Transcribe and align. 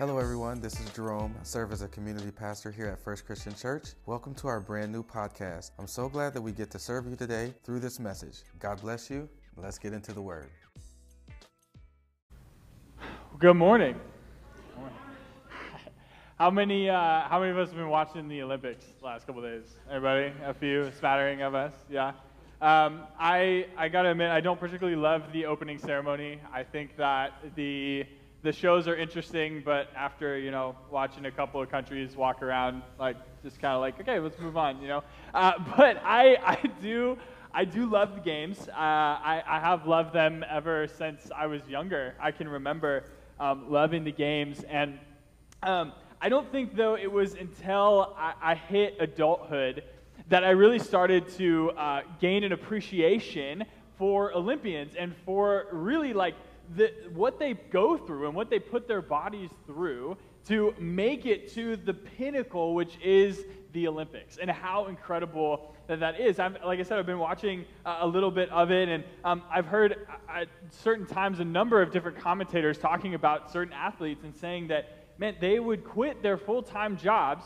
Hello, 0.00 0.18
everyone. 0.18 0.62
This 0.62 0.80
is 0.80 0.90
Jerome. 0.92 1.34
I 1.38 1.44
serve 1.44 1.72
as 1.72 1.82
a 1.82 1.88
community 1.88 2.30
pastor 2.30 2.72
here 2.72 2.86
at 2.86 2.98
First 2.98 3.26
Christian 3.26 3.54
Church. 3.54 3.88
Welcome 4.06 4.34
to 4.36 4.48
our 4.48 4.58
brand 4.58 4.90
new 4.90 5.02
podcast. 5.02 5.72
I'm 5.78 5.86
so 5.86 6.08
glad 6.08 6.32
that 6.32 6.40
we 6.40 6.52
get 6.52 6.70
to 6.70 6.78
serve 6.78 7.06
you 7.06 7.16
today 7.16 7.52
through 7.64 7.80
this 7.80 8.00
message. 8.00 8.44
God 8.58 8.80
bless 8.80 9.10
you. 9.10 9.28
Let's 9.58 9.78
get 9.78 9.92
into 9.92 10.14
the 10.14 10.22
word. 10.22 10.48
Good 13.38 13.52
morning. 13.52 13.94
How 16.38 16.50
many, 16.50 16.88
uh, 16.88 17.28
how 17.28 17.38
many 17.38 17.50
of 17.50 17.58
us 17.58 17.68
have 17.68 17.76
been 17.76 17.90
watching 17.90 18.26
the 18.26 18.40
Olympics 18.40 18.86
last 19.02 19.26
couple 19.26 19.42
days? 19.42 19.74
Everybody? 19.90 20.32
A 20.46 20.54
few? 20.54 20.90
A 21.02 21.46
of 21.46 21.54
us? 21.54 21.74
Yeah. 21.90 22.12
Um, 22.62 23.02
I, 23.18 23.66
I 23.76 23.90
gotta 23.90 24.12
admit, 24.12 24.30
I 24.30 24.40
don't 24.40 24.58
particularly 24.58 24.96
love 24.96 25.24
the 25.34 25.44
opening 25.44 25.78
ceremony. 25.78 26.40
I 26.50 26.62
think 26.62 26.96
that 26.96 27.34
the 27.54 28.06
the 28.42 28.52
shows 28.52 28.88
are 28.88 28.96
interesting, 28.96 29.62
but 29.64 29.88
after 29.94 30.38
you 30.38 30.50
know 30.50 30.74
watching 30.90 31.26
a 31.26 31.30
couple 31.30 31.60
of 31.60 31.70
countries 31.70 32.16
walk 32.16 32.42
around, 32.42 32.82
like 32.98 33.16
just 33.42 33.60
kind 33.60 33.74
of 33.74 33.80
like, 33.80 34.00
okay, 34.00 34.18
let's 34.18 34.38
move 34.38 34.56
on, 34.56 34.80
you 34.80 34.88
know. 34.88 35.02
Uh, 35.34 35.52
but 35.76 36.00
I 36.04 36.36
I 36.36 36.58
do 36.80 37.18
I 37.52 37.64
do 37.64 37.86
love 37.86 38.14
the 38.14 38.20
games. 38.20 38.68
Uh, 38.68 38.72
I 38.76 39.42
I 39.46 39.60
have 39.60 39.86
loved 39.86 40.12
them 40.14 40.44
ever 40.48 40.88
since 40.88 41.30
I 41.36 41.46
was 41.46 41.66
younger. 41.68 42.14
I 42.20 42.30
can 42.30 42.48
remember 42.48 43.04
um, 43.38 43.70
loving 43.70 44.04
the 44.04 44.12
games, 44.12 44.62
and 44.68 44.98
um, 45.62 45.92
I 46.20 46.28
don't 46.28 46.50
think 46.50 46.74
though 46.74 46.96
it 46.96 47.10
was 47.10 47.34
until 47.34 48.14
I, 48.16 48.34
I 48.42 48.54
hit 48.54 48.96
adulthood 49.00 49.84
that 50.28 50.44
I 50.44 50.50
really 50.50 50.78
started 50.78 51.28
to 51.38 51.72
uh, 51.72 52.02
gain 52.20 52.44
an 52.44 52.52
appreciation 52.52 53.64
for 53.98 54.32
Olympians 54.32 54.94
and 54.94 55.14
for 55.26 55.66
really 55.72 56.12
like 56.14 56.34
the, 56.76 56.92
what 57.12 57.38
they 57.38 57.54
go 57.54 57.96
through 57.96 58.26
and 58.26 58.34
what 58.34 58.50
they 58.50 58.58
put 58.58 58.86
their 58.86 59.02
bodies 59.02 59.50
through 59.66 60.16
to 60.46 60.74
make 60.78 61.26
it 61.26 61.52
to 61.54 61.76
the 61.76 61.94
pinnacle, 61.94 62.74
which 62.74 62.96
is 63.02 63.44
the 63.72 63.86
Olympics, 63.86 64.38
and 64.38 64.50
how 64.50 64.86
incredible 64.86 65.74
that 65.86 66.00
that 66.00 66.20
is. 66.20 66.38
I'm, 66.38 66.56
like 66.64 66.80
I 66.80 66.82
said, 66.82 66.98
I've 66.98 67.06
been 67.06 67.18
watching 67.18 67.64
uh, 67.84 67.98
a 68.00 68.06
little 68.06 68.30
bit 68.30 68.50
of 68.50 68.70
it, 68.70 68.88
and 68.88 69.04
um, 69.24 69.42
I've 69.50 69.66
heard 69.66 70.06
at 70.28 70.48
certain 70.70 71.06
times 71.06 71.40
a 71.40 71.44
number 71.44 71.82
of 71.82 71.92
different 71.92 72.18
commentators 72.18 72.78
talking 72.78 73.14
about 73.14 73.52
certain 73.52 73.72
athletes 73.72 74.24
and 74.24 74.34
saying 74.34 74.68
that, 74.68 75.08
man, 75.18 75.36
they 75.40 75.60
would 75.60 75.84
quit 75.84 76.22
their 76.22 76.36
full 76.38 76.62
time 76.62 76.96
jobs 76.96 77.44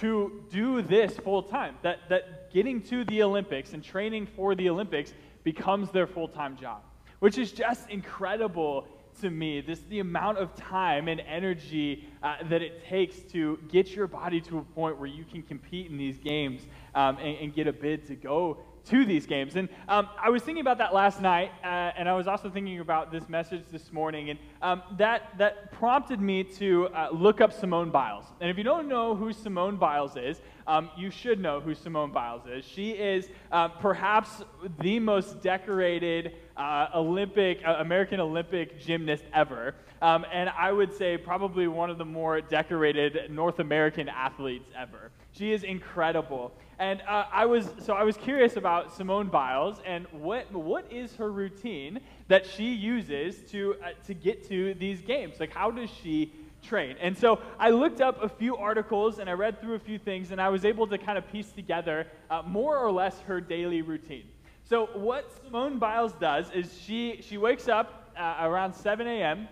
to 0.00 0.44
do 0.50 0.82
this 0.82 1.16
full 1.18 1.42
time. 1.42 1.76
That, 1.82 2.00
that 2.08 2.52
getting 2.52 2.82
to 2.82 3.04
the 3.04 3.22
Olympics 3.22 3.72
and 3.72 3.82
training 3.82 4.26
for 4.26 4.54
the 4.54 4.68
Olympics 4.68 5.12
becomes 5.44 5.90
their 5.90 6.06
full 6.06 6.28
time 6.28 6.56
job 6.56 6.82
which 7.24 7.38
is 7.38 7.52
just 7.52 7.88
incredible 7.88 8.86
to 9.18 9.30
me. 9.30 9.62
This 9.62 9.80
the 9.88 10.00
amount 10.00 10.36
of 10.36 10.54
time 10.54 11.08
and 11.08 11.22
energy 11.22 12.06
uh, 12.22 12.36
that 12.50 12.60
it 12.60 12.84
takes 12.84 13.20
to 13.32 13.58
get 13.70 13.88
your 13.96 14.06
body 14.06 14.42
to 14.42 14.58
a 14.58 14.62
point 14.62 14.98
where 14.98 15.08
you 15.08 15.24
can 15.24 15.40
compete 15.40 15.90
in 15.90 15.96
these 15.96 16.18
games 16.18 16.60
um, 16.94 17.16
and, 17.16 17.38
and, 17.38 17.54
get 17.54 17.66
a 17.66 17.72
bid 17.72 18.06
to 18.08 18.14
go 18.14 18.58
to 18.86 19.04
these 19.04 19.26
games. 19.26 19.56
And 19.56 19.68
um, 19.88 20.08
I 20.22 20.30
was 20.30 20.42
thinking 20.42 20.60
about 20.60 20.78
that 20.78 20.92
last 20.92 21.20
night, 21.20 21.50
uh, 21.62 21.92
and 21.96 22.08
I 22.08 22.14
was 22.14 22.26
also 22.26 22.50
thinking 22.50 22.80
about 22.80 23.10
this 23.10 23.28
message 23.28 23.62
this 23.70 23.92
morning, 23.92 24.30
and 24.30 24.38
um, 24.62 24.82
that, 24.98 25.36
that 25.38 25.72
prompted 25.72 26.20
me 26.20 26.44
to 26.44 26.88
uh, 26.88 27.08
look 27.12 27.40
up 27.40 27.52
Simone 27.52 27.90
Biles. 27.90 28.26
And 28.40 28.50
if 28.50 28.58
you 28.58 28.64
don't 28.64 28.88
know 28.88 29.14
who 29.14 29.32
Simone 29.32 29.76
Biles 29.76 30.16
is, 30.16 30.40
um, 30.66 30.90
you 30.96 31.10
should 31.10 31.40
know 31.40 31.60
who 31.60 31.74
Simone 31.74 32.12
Biles 32.12 32.46
is. 32.46 32.64
She 32.64 32.90
is 32.90 33.28
uh, 33.52 33.68
perhaps 33.68 34.42
the 34.80 34.98
most 34.98 35.42
decorated 35.42 36.36
uh, 36.56 36.88
Olympic, 36.94 37.60
uh, 37.66 37.76
American 37.78 38.20
Olympic 38.20 38.80
gymnast 38.80 39.24
ever. 39.32 39.74
Um, 40.04 40.26
and 40.30 40.50
I 40.50 40.70
would 40.70 40.92
say 40.92 41.16
probably 41.16 41.66
one 41.66 41.88
of 41.88 41.96
the 41.96 42.04
more 42.04 42.42
decorated 42.42 43.30
North 43.30 43.58
American 43.58 44.10
athletes 44.10 44.68
ever. 44.76 45.10
She 45.32 45.50
is 45.50 45.64
incredible. 45.64 46.52
And 46.78 47.00
uh, 47.08 47.24
I 47.32 47.46
was 47.46 47.70
so 47.78 47.94
I 47.94 48.02
was 48.02 48.18
curious 48.18 48.56
about 48.56 48.94
Simone 48.94 49.28
Biles 49.28 49.80
and 49.86 50.06
what 50.12 50.52
what 50.52 50.92
is 50.92 51.16
her 51.16 51.32
routine 51.32 52.00
that 52.28 52.44
she 52.44 52.74
uses 52.74 53.50
to 53.52 53.76
uh, 53.82 53.92
to 54.06 54.12
get 54.12 54.46
to 54.50 54.74
these 54.74 55.00
games? 55.00 55.40
Like 55.40 55.54
how 55.54 55.70
does 55.70 55.88
she 56.02 56.34
train? 56.62 56.96
And 57.00 57.16
so 57.16 57.40
I 57.58 57.70
looked 57.70 58.02
up 58.02 58.22
a 58.22 58.28
few 58.28 58.58
articles 58.58 59.20
and 59.20 59.30
I 59.30 59.32
read 59.32 59.58
through 59.58 59.76
a 59.76 59.78
few 59.78 59.98
things 59.98 60.32
and 60.32 60.38
I 60.38 60.50
was 60.50 60.66
able 60.66 60.86
to 60.88 60.98
kind 60.98 61.16
of 61.16 61.26
piece 61.32 61.50
together 61.50 62.08
uh, 62.28 62.42
more 62.46 62.76
or 62.76 62.92
less 62.92 63.20
her 63.20 63.40
daily 63.40 63.80
routine. 63.80 64.24
So 64.64 64.90
what 64.92 65.32
Simone 65.42 65.78
Biles 65.78 66.12
does 66.20 66.50
is 66.50 66.78
she 66.78 67.20
she 67.22 67.38
wakes 67.38 67.68
up 67.68 68.12
uh, 68.18 68.36
around 68.40 68.74
7 68.74 69.06
a.m. 69.06 69.48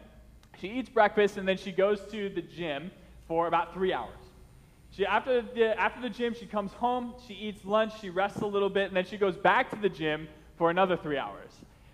She 0.60 0.68
eats 0.68 0.88
breakfast 0.88 1.36
and 1.36 1.46
then 1.46 1.56
she 1.56 1.72
goes 1.72 2.00
to 2.12 2.28
the 2.28 2.42
gym 2.42 2.90
for 3.26 3.46
about 3.46 3.74
three 3.74 3.92
hours. 3.92 4.18
She, 4.92 5.06
after, 5.06 5.40
the, 5.40 5.78
after 5.80 6.02
the 6.02 6.10
gym, 6.10 6.34
she 6.34 6.44
comes 6.44 6.72
home, 6.72 7.14
she 7.26 7.32
eats 7.32 7.64
lunch, 7.64 7.98
she 8.00 8.10
rests 8.10 8.42
a 8.42 8.46
little 8.46 8.68
bit, 8.68 8.88
and 8.88 8.96
then 8.96 9.06
she 9.06 9.16
goes 9.16 9.36
back 9.36 9.70
to 9.70 9.76
the 9.76 9.88
gym 9.88 10.28
for 10.58 10.70
another 10.70 10.98
three 10.98 11.16
hours. 11.16 11.50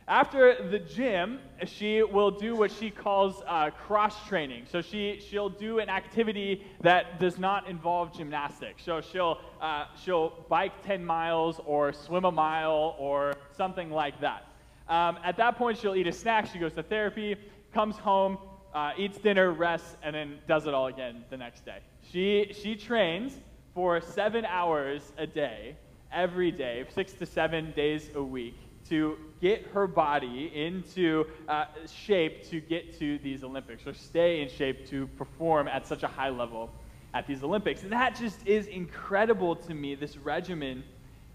After 0.08 0.68
the 0.68 0.78
gym, 0.78 1.38
she 1.66 2.02
will 2.02 2.30
do 2.30 2.56
what 2.56 2.72
she 2.72 2.90
calls 2.90 3.42
uh, 3.46 3.70
cross 3.70 4.26
training. 4.26 4.64
So 4.72 4.80
she, 4.80 5.20
she'll 5.20 5.50
do 5.50 5.80
an 5.80 5.90
activity 5.90 6.64
that 6.80 7.20
does 7.20 7.38
not 7.38 7.68
involve 7.68 8.16
gymnastics. 8.16 8.82
So 8.82 9.02
she'll, 9.02 9.38
uh, 9.60 9.84
she'll 10.02 10.32
bike 10.48 10.72
10 10.84 11.04
miles 11.04 11.60
or 11.66 11.92
swim 11.92 12.24
a 12.24 12.32
mile 12.32 12.96
or 12.98 13.34
something 13.54 13.90
like 13.90 14.18
that. 14.22 14.46
Um, 14.88 15.18
at 15.22 15.36
that 15.36 15.58
point, 15.58 15.76
she'll 15.76 15.94
eat 15.94 16.06
a 16.06 16.12
snack, 16.12 16.48
she 16.50 16.58
goes 16.58 16.72
to 16.72 16.82
therapy, 16.82 17.36
comes 17.74 17.96
home, 17.96 18.38
uh, 18.74 18.92
eats 18.96 19.18
dinner, 19.18 19.50
rests, 19.50 19.96
and 20.02 20.14
then 20.14 20.38
does 20.46 20.66
it 20.66 20.74
all 20.74 20.86
again 20.86 21.24
the 21.30 21.36
next 21.36 21.64
day. 21.64 21.78
She, 22.12 22.52
she 22.52 22.76
trains 22.76 23.38
for 23.74 24.00
seven 24.00 24.44
hours 24.44 25.12
a 25.18 25.26
day, 25.26 25.76
every 26.12 26.50
day, 26.50 26.84
six 26.94 27.12
to 27.14 27.26
seven 27.26 27.72
days 27.72 28.10
a 28.14 28.22
week, 28.22 28.56
to 28.88 29.16
get 29.40 29.66
her 29.68 29.86
body 29.86 30.50
into 30.54 31.26
uh, 31.48 31.66
shape 31.86 32.48
to 32.50 32.60
get 32.60 32.98
to 32.98 33.18
these 33.18 33.44
Olympics, 33.44 33.86
or 33.86 33.94
stay 33.94 34.40
in 34.40 34.48
shape 34.48 34.86
to 34.88 35.06
perform 35.08 35.68
at 35.68 35.86
such 35.86 36.02
a 36.02 36.08
high 36.08 36.30
level 36.30 36.70
at 37.14 37.26
these 37.26 37.42
Olympics. 37.42 37.82
And 37.82 37.92
that 37.92 38.16
just 38.16 38.46
is 38.46 38.66
incredible 38.66 39.56
to 39.56 39.74
me, 39.74 39.94
this 39.94 40.16
regimen 40.16 40.84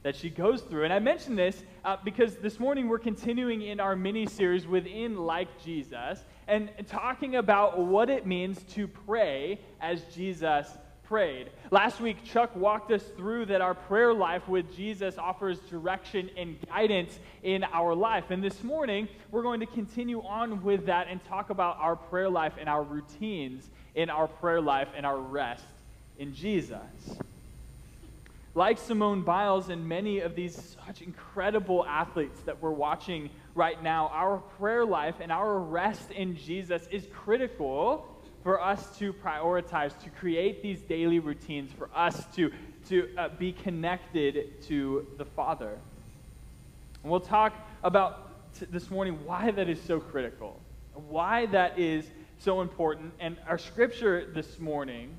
that 0.03 0.15
she 0.15 0.29
goes 0.29 0.61
through. 0.61 0.83
And 0.83 0.93
I 0.93 0.99
mention 0.99 1.35
this 1.35 1.63
uh, 1.85 1.97
because 2.03 2.35
this 2.35 2.59
morning 2.59 2.87
we're 2.87 2.99
continuing 2.99 3.61
in 3.61 3.79
our 3.79 3.95
mini 3.95 4.25
series 4.25 4.67
within 4.67 5.17
Like 5.17 5.63
Jesus 5.63 6.25
and 6.47 6.69
talking 6.87 7.35
about 7.35 7.79
what 7.79 8.09
it 8.09 8.25
means 8.25 8.61
to 8.73 8.87
pray 8.87 9.59
as 9.81 10.01
Jesus 10.15 10.67
prayed. 11.03 11.49
Last 11.69 11.99
week, 11.99 12.23
Chuck 12.23 12.55
walked 12.55 12.91
us 12.91 13.03
through 13.17 13.45
that 13.47 13.61
our 13.61 13.73
prayer 13.73 14.13
life 14.13 14.47
with 14.47 14.75
Jesus 14.75 15.17
offers 15.17 15.59
direction 15.59 16.29
and 16.37 16.57
guidance 16.67 17.19
in 17.43 17.63
our 17.65 17.93
life. 17.93 18.31
And 18.31 18.43
this 18.43 18.63
morning, 18.63 19.07
we're 19.29 19.43
going 19.43 19.59
to 19.59 19.65
continue 19.65 20.21
on 20.21 20.63
with 20.63 20.85
that 20.87 21.07
and 21.09 21.23
talk 21.25 21.49
about 21.49 21.77
our 21.79 21.95
prayer 21.95 22.29
life 22.29 22.53
and 22.59 22.67
our 22.67 22.83
routines 22.83 23.69
in 23.95 24.09
our 24.09 24.27
prayer 24.27 24.61
life 24.61 24.87
and 24.95 25.05
our 25.05 25.19
rest 25.19 25.65
in 26.17 26.33
Jesus. 26.33 26.79
Like 28.55 28.77
Simone 28.77 29.21
Biles 29.21 29.69
and 29.69 29.87
many 29.87 30.19
of 30.19 30.35
these 30.35 30.77
such 30.85 31.01
incredible 31.01 31.85
athletes 31.85 32.39
that 32.41 32.61
we're 32.61 32.71
watching 32.71 33.29
right 33.55 33.81
now, 33.81 34.09
our 34.13 34.37
prayer 34.59 34.85
life 34.85 35.15
and 35.19 35.31
our 35.31 35.59
rest 35.59 36.11
in 36.11 36.35
Jesus 36.35 36.87
is 36.91 37.07
critical 37.13 38.07
for 38.43 38.61
us 38.61 38.97
to 38.97 39.13
prioritize, 39.13 39.97
to 40.03 40.09
create 40.09 40.61
these 40.61 40.81
daily 40.81 41.19
routines, 41.19 41.71
for 41.71 41.89
us 41.95 42.25
to, 42.35 42.51
to 42.89 43.09
uh, 43.17 43.29
be 43.39 43.53
connected 43.53 44.61
to 44.63 45.07
the 45.17 45.25
Father. 45.25 45.77
And 47.01 47.11
we'll 47.11 47.21
talk 47.21 47.53
about 47.83 48.53
t- 48.59 48.65
this 48.69 48.89
morning 48.89 49.19
why 49.25 49.51
that 49.51 49.69
is 49.69 49.81
so 49.81 49.99
critical, 49.99 50.59
why 50.93 51.45
that 51.47 51.79
is 51.79 52.05
so 52.39 52.61
important. 52.61 53.13
And 53.19 53.37
our 53.47 53.57
scripture 53.57 54.29
this 54.33 54.59
morning 54.59 55.15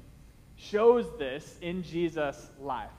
shows 0.56 1.06
this 1.18 1.56
in 1.62 1.82
Jesus' 1.82 2.50
life 2.60 2.90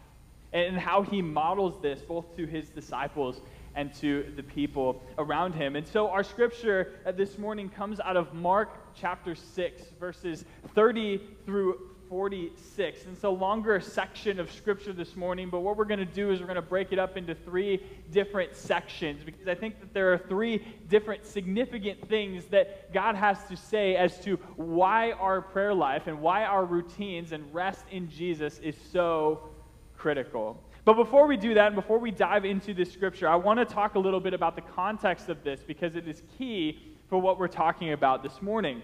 and 0.54 0.78
how 0.78 1.04
he 1.04 1.22
models 1.22 1.82
this 1.82 2.02
both 2.02 2.36
to 2.38 2.46
his 2.46 2.70
disciples 2.70 3.42
and 3.75 3.94
to 3.95 4.31
the 4.36 4.44
people 4.44 5.04
around 5.18 5.54
him. 5.54 5.75
And 5.75 5.88
so 5.88 6.10
our 6.10 6.24
scripture 6.24 6.94
uh, 7.06 7.12
this 7.12 7.38
morning 7.38 7.69
comes 7.69 8.00
out 8.00 8.18
of 8.18 8.33
Mark 8.33 8.69
chapter 8.95 9.36
6, 9.36 9.83
verses 10.00 10.45
30 10.74 11.22
through 11.45 11.80
46. 12.10 13.06
And 13.06 13.13
it's 13.16 13.24
a 13.24 13.30
longer 13.30 13.80
section 13.80 14.39
of 14.39 14.51
scripture 14.51 14.94
this 14.94 15.16
morning, 15.16 15.50
but 15.50 15.62
what 15.62 15.75
we're 15.75 15.86
going 15.86 16.00
to 16.00 16.06
do 16.06 16.31
is 16.31 16.39
we're 16.39 16.45
going 16.45 16.56
to 16.56 16.62
break 16.62 16.92
it 16.92 17.00
up 17.00 17.18
into 17.18 17.36
three 17.36 17.81
different 18.12 18.56
sections 18.56 19.24
because 19.24 19.48
I 19.48 19.56
think 19.56 19.80
that 19.80 19.94
there 19.94 20.13
are 20.13 20.18
three 20.18 20.66
different 20.88 21.25
significant 21.25 22.07
things 22.07 22.45
that 22.45 22.94
God 22.94 23.16
has 23.16 23.44
to 23.50 23.57
say 23.57 23.95
as 23.95 24.19
to 24.22 24.38
why 24.56 25.12
our 25.13 25.42
prayer 25.42 25.74
life 25.74 26.07
and 26.07 26.22
why 26.22 26.45
our 26.45 26.66
routines 26.66 27.31
and 27.31 27.54
rest 27.54 27.86
in 27.92 28.10
Jesus 28.10 28.60
is 28.60 28.75
so 28.92 29.50
critical. 29.98 30.62
But 30.86 30.94
before 30.94 31.26
we 31.26 31.36
do 31.36 31.56
that, 31.56 31.68
and 31.68 31.76
before 31.76 31.98
we 31.98 32.12
dive 32.12 32.46
into 32.46 32.76
this 32.76 32.94
scripture, 32.94 33.28
I 33.28 33.36
want 33.36 33.58
to 33.58 33.66
talk 33.66 33.96
a 33.96 34.00
little 34.00 34.20
bit 34.20 34.36
about 34.36 34.56
the 34.56 34.62
context 34.62 35.30
of 35.30 35.44
this 35.44 35.62
because 35.66 35.96
it 35.96 36.08
is 36.08 36.22
key 36.38 36.80
for 37.10 37.20
what 37.20 37.40
we're 37.40 37.48
talking 37.48 37.92
about 37.94 38.22
this 38.22 38.40
morning. 38.40 38.84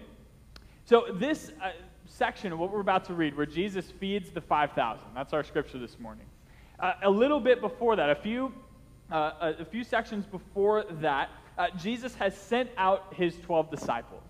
So, 0.84 1.06
this, 1.14 1.52
uh, 1.62 1.70
section 2.06 2.58
what 2.58 2.72
we're 2.72 2.80
about 2.80 3.04
to 3.04 3.14
read, 3.14 3.36
where 3.36 3.46
Jesus 3.46 3.90
feeds 3.90 4.30
the 4.30 4.40
5,000. 4.40 5.04
That's 5.14 5.32
our 5.32 5.44
scripture 5.44 5.78
this 5.78 5.98
morning. 6.00 6.26
Uh, 6.80 6.94
a 7.02 7.10
little 7.10 7.38
bit 7.38 7.60
before 7.60 7.94
that, 7.94 8.10
a 8.10 8.16
few, 8.16 8.52
uh, 9.12 9.54
a, 9.60 9.64
few 9.64 9.84
sections 9.84 10.26
before 10.26 10.84
that, 11.00 11.30
uh, 11.56 11.68
Jesus 11.78 12.16
has 12.16 12.36
sent 12.36 12.70
out 12.76 13.14
his 13.14 13.36
12 13.38 13.70
disciples. 13.70 14.24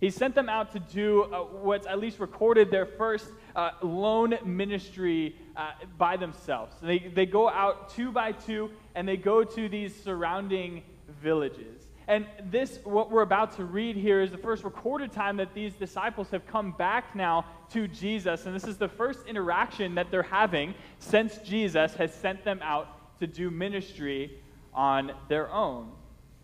He 0.00 0.08
sent 0.08 0.34
them 0.34 0.48
out 0.48 0.72
to 0.72 0.78
do 0.78 1.24
uh, 1.24 1.42
what's 1.42 1.86
at 1.86 2.00
least 2.00 2.20
recorded 2.20 2.70
their 2.70 2.86
first 2.86 3.26
uh, 3.54 3.72
lone 3.82 4.38
ministry 4.44 5.36
uh, 5.60 5.72
by 5.98 6.16
themselves. 6.16 6.74
They, 6.80 6.98
they 6.98 7.26
go 7.26 7.46
out 7.50 7.90
two 7.90 8.10
by 8.12 8.32
two 8.32 8.70
and 8.94 9.06
they 9.06 9.18
go 9.18 9.44
to 9.44 9.68
these 9.68 9.94
surrounding 9.94 10.82
villages. 11.22 11.86
And 12.08 12.26
this, 12.50 12.78
what 12.82 13.10
we're 13.10 13.22
about 13.22 13.56
to 13.56 13.64
read 13.64 13.94
here, 13.94 14.22
is 14.22 14.30
the 14.30 14.38
first 14.38 14.64
recorded 14.64 15.12
time 15.12 15.36
that 15.36 15.52
these 15.52 15.74
disciples 15.74 16.30
have 16.30 16.46
come 16.46 16.72
back 16.72 17.14
now 17.14 17.44
to 17.72 17.86
Jesus. 17.86 18.46
And 18.46 18.54
this 18.54 18.64
is 18.64 18.78
the 18.78 18.88
first 18.88 19.26
interaction 19.26 19.94
that 19.96 20.10
they're 20.10 20.22
having 20.22 20.74
since 20.98 21.36
Jesus 21.38 21.94
has 21.94 22.14
sent 22.14 22.42
them 22.42 22.60
out 22.62 23.18
to 23.20 23.26
do 23.26 23.50
ministry 23.50 24.40
on 24.72 25.12
their 25.28 25.52
own. 25.52 25.92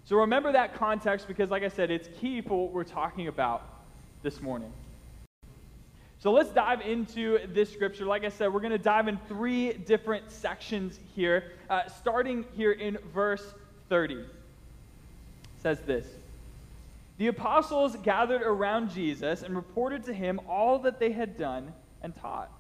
So 0.04 0.16
remember 0.16 0.52
that 0.52 0.74
context 0.74 1.26
because, 1.26 1.50
like 1.50 1.62
I 1.62 1.68
said, 1.68 1.90
it's 1.90 2.08
key 2.20 2.42
for 2.42 2.66
what 2.66 2.74
we're 2.74 2.84
talking 2.84 3.28
about 3.28 3.62
this 4.22 4.42
morning. 4.42 4.72
So 6.26 6.32
let's 6.32 6.50
dive 6.50 6.80
into 6.80 7.38
this 7.54 7.72
scripture. 7.72 8.04
Like 8.04 8.24
I 8.24 8.30
said, 8.30 8.52
we're 8.52 8.58
going 8.58 8.72
to 8.72 8.78
dive 8.78 9.06
in 9.06 9.16
three 9.28 9.74
different 9.74 10.28
sections 10.32 10.98
here, 11.14 11.52
uh, 11.70 11.86
starting 11.86 12.44
here 12.56 12.72
in 12.72 12.98
verse 13.14 13.54
30. 13.90 14.14
It 14.14 14.26
says 15.62 15.78
this 15.86 16.04
The 17.18 17.28
apostles 17.28 17.94
gathered 18.02 18.42
around 18.42 18.90
Jesus 18.90 19.44
and 19.44 19.54
reported 19.54 20.02
to 20.06 20.12
him 20.12 20.40
all 20.48 20.80
that 20.80 20.98
they 20.98 21.12
had 21.12 21.38
done 21.38 21.72
and 22.02 22.12
taught. 22.16 22.50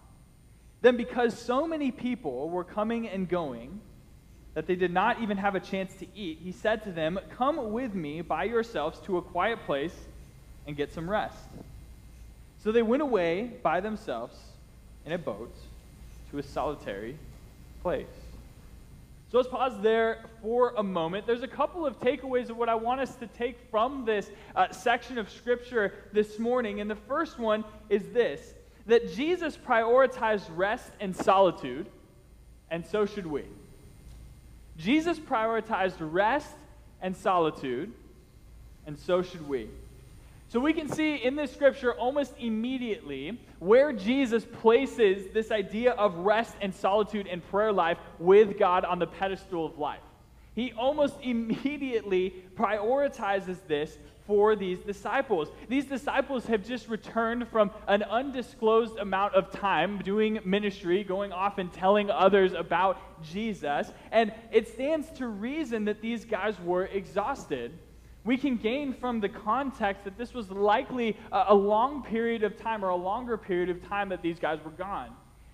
Then, 0.80 0.96
because 0.96 1.36
so 1.36 1.66
many 1.66 1.90
people 1.90 2.48
were 2.48 2.62
coming 2.62 3.08
and 3.08 3.28
going, 3.28 3.80
that 4.54 4.68
they 4.68 4.76
did 4.76 4.92
not 4.92 5.20
even 5.22 5.38
have 5.38 5.56
a 5.56 5.60
chance 5.60 5.92
to 5.94 6.06
eat, 6.14 6.38
he 6.40 6.52
said 6.52 6.84
to 6.84 6.92
them, 6.92 7.18
Come 7.36 7.72
with 7.72 7.94
me 7.94 8.20
by 8.20 8.44
yourselves 8.44 9.00
to 9.06 9.18
a 9.18 9.22
quiet 9.22 9.58
place 9.66 9.96
and 10.68 10.76
get 10.76 10.92
some 10.92 11.10
rest. 11.10 11.36
So 12.66 12.72
they 12.72 12.82
went 12.82 13.00
away 13.00 13.52
by 13.62 13.78
themselves 13.78 14.36
in 15.04 15.12
a 15.12 15.18
boat 15.18 15.54
to 16.32 16.38
a 16.38 16.42
solitary 16.42 17.16
place. 17.80 18.08
So 19.30 19.38
let's 19.38 19.48
pause 19.48 19.80
there 19.82 20.24
for 20.42 20.74
a 20.76 20.82
moment. 20.82 21.28
There's 21.28 21.44
a 21.44 21.48
couple 21.48 21.86
of 21.86 22.00
takeaways 22.00 22.50
of 22.50 22.56
what 22.56 22.68
I 22.68 22.74
want 22.74 23.00
us 23.00 23.14
to 23.18 23.28
take 23.28 23.56
from 23.70 24.04
this 24.04 24.32
uh, 24.56 24.72
section 24.72 25.16
of 25.16 25.30
Scripture 25.30 25.94
this 26.12 26.40
morning. 26.40 26.80
And 26.80 26.90
the 26.90 26.96
first 26.96 27.38
one 27.38 27.64
is 27.88 28.02
this 28.08 28.54
that 28.86 29.14
Jesus 29.14 29.56
prioritized 29.56 30.46
rest 30.50 30.90
and 30.98 31.14
solitude, 31.14 31.86
and 32.68 32.84
so 32.84 33.06
should 33.06 33.28
we. 33.28 33.44
Jesus 34.76 35.20
prioritized 35.20 35.98
rest 36.00 36.50
and 37.00 37.16
solitude, 37.16 37.92
and 38.88 38.98
so 38.98 39.22
should 39.22 39.48
we. 39.48 39.68
So 40.48 40.60
we 40.60 40.72
can 40.72 40.88
see 40.88 41.16
in 41.16 41.34
this 41.34 41.52
scripture 41.52 41.92
almost 41.92 42.32
immediately 42.38 43.40
where 43.58 43.92
Jesus 43.92 44.44
places 44.44 45.32
this 45.34 45.50
idea 45.50 45.92
of 45.92 46.18
rest 46.18 46.54
and 46.60 46.72
solitude 46.72 47.26
and 47.26 47.44
prayer 47.50 47.72
life 47.72 47.98
with 48.20 48.56
God 48.58 48.84
on 48.84 49.00
the 49.00 49.08
pedestal 49.08 49.66
of 49.66 49.76
life. 49.78 50.00
He 50.54 50.72
almost 50.72 51.16
immediately 51.22 52.44
prioritizes 52.54 53.58
this 53.66 53.98
for 54.26 54.56
these 54.56 54.78
disciples. 54.80 55.48
These 55.68 55.86
disciples 55.86 56.46
have 56.46 56.66
just 56.66 56.88
returned 56.88 57.48
from 57.48 57.70
an 57.86 58.02
undisclosed 58.04 58.98
amount 58.98 59.34
of 59.34 59.50
time 59.50 59.98
doing 59.98 60.40
ministry, 60.44 61.04
going 61.04 61.32
off 61.32 61.58
and 61.58 61.72
telling 61.72 62.10
others 62.10 62.52
about 62.52 62.98
Jesus. 63.22 63.92
And 64.10 64.32
it 64.52 64.68
stands 64.68 65.10
to 65.12 65.26
reason 65.26 65.84
that 65.84 66.00
these 66.00 66.24
guys 66.24 66.58
were 66.60 66.86
exhausted. 66.86 67.72
We 68.26 68.36
can 68.36 68.56
gain 68.56 68.92
from 68.92 69.20
the 69.20 69.28
context 69.28 70.02
that 70.02 70.18
this 70.18 70.34
was 70.34 70.50
likely 70.50 71.16
a, 71.30 71.54
long 71.54 72.02
period 72.02 72.42
of 72.42 72.56
time 72.60 72.84
or 72.84 72.88
a 72.88 72.96
longer 72.96 73.38
period 73.38 73.70
of 73.70 73.88
time 73.88 74.08
that 74.08 74.20
these 74.20 74.40
guys 74.40 74.58
were 74.64 74.72
gone. 74.72 75.10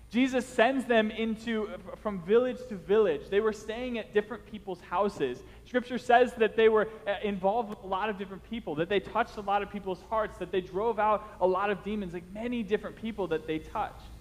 Jesus 0.09 0.45
sends 0.45 0.85
them 0.85 1.11
into 1.11 1.69
from 2.01 2.21
village 2.23 2.57
to 2.69 2.75
village. 2.75 3.29
They 3.29 3.39
were 3.39 3.53
staying 3.53 3.99
at 3.99 4.13
different 4.13 4.45
people's 4.51 4.81
houses. 4.81 5.43
Scripture 5.65 5.99
says 5.99 6.33
that 6.33 6.55
they 6.55 6.67
were 6.67 6.89
uh, 7.07 7.15
involved 7.23 7.69
with 7.69 7.83
a 7.83 7.87
lot 7.87 8.09
of 8.09 8.17
different 8.17 8.47
people, 8.49 8.73
that 8.75 8.89
they 8.89 8.99
touched 8.99 9.37
a 9.37 9.41
lot 9.41 9.61
of 9.61 9.71
people's 9.71 10.01
hearts, 10.09 10.37
that 10.39 10.51
they 10.51 10.61
drove 10.61 10.97
out 10.97 11.27
a 11.41 11.47
lot 11.47 11.69
of 11.69 11.83
demons, 11.83 12.13
like 12.13 12.31
many 12.33 12.63
different 12.63 12.95
people 12.95 13.27
that 13.27 13.45
they 13.45 13.59
touched. 13.59 14.12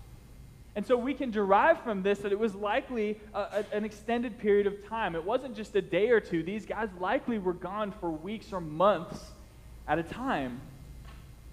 And 0.74 0.86
so 0.86 0.96
we 0.96 1.12
can 1.12 1.30
derive 1.30 1.80
from 1.82 2.02
this 2.02 2.20
that 2.20 2.32
it 2.32 2.38
was 2.38 2.54
likely 2.54 3.18
a, 3.34 3.40
a, 3.40 3.64
an 3.72 3.84
extended 3.84 4.38
period 4.38 4.66
of 4.66 4.86
time. 4.88 5.14
It 5.14 5.24
wasn't 5.24 5.54
just 5.54 5.76
a 5.76 5.82
day 5.82 6.08
or 6.10 6.20
two. 6.20 6.42
These 6.42 6.64
guys 6.64 6.88
likely 6.98 7.38
were 7.38 7.52
gone 7.52 7.92
for 8.00 8.10
weeks 8.10 8.52
or 8.52 8.60
months 8.60 9.18
at 9.86 9.98
a 9.98 10.02
time. 10.02 10.60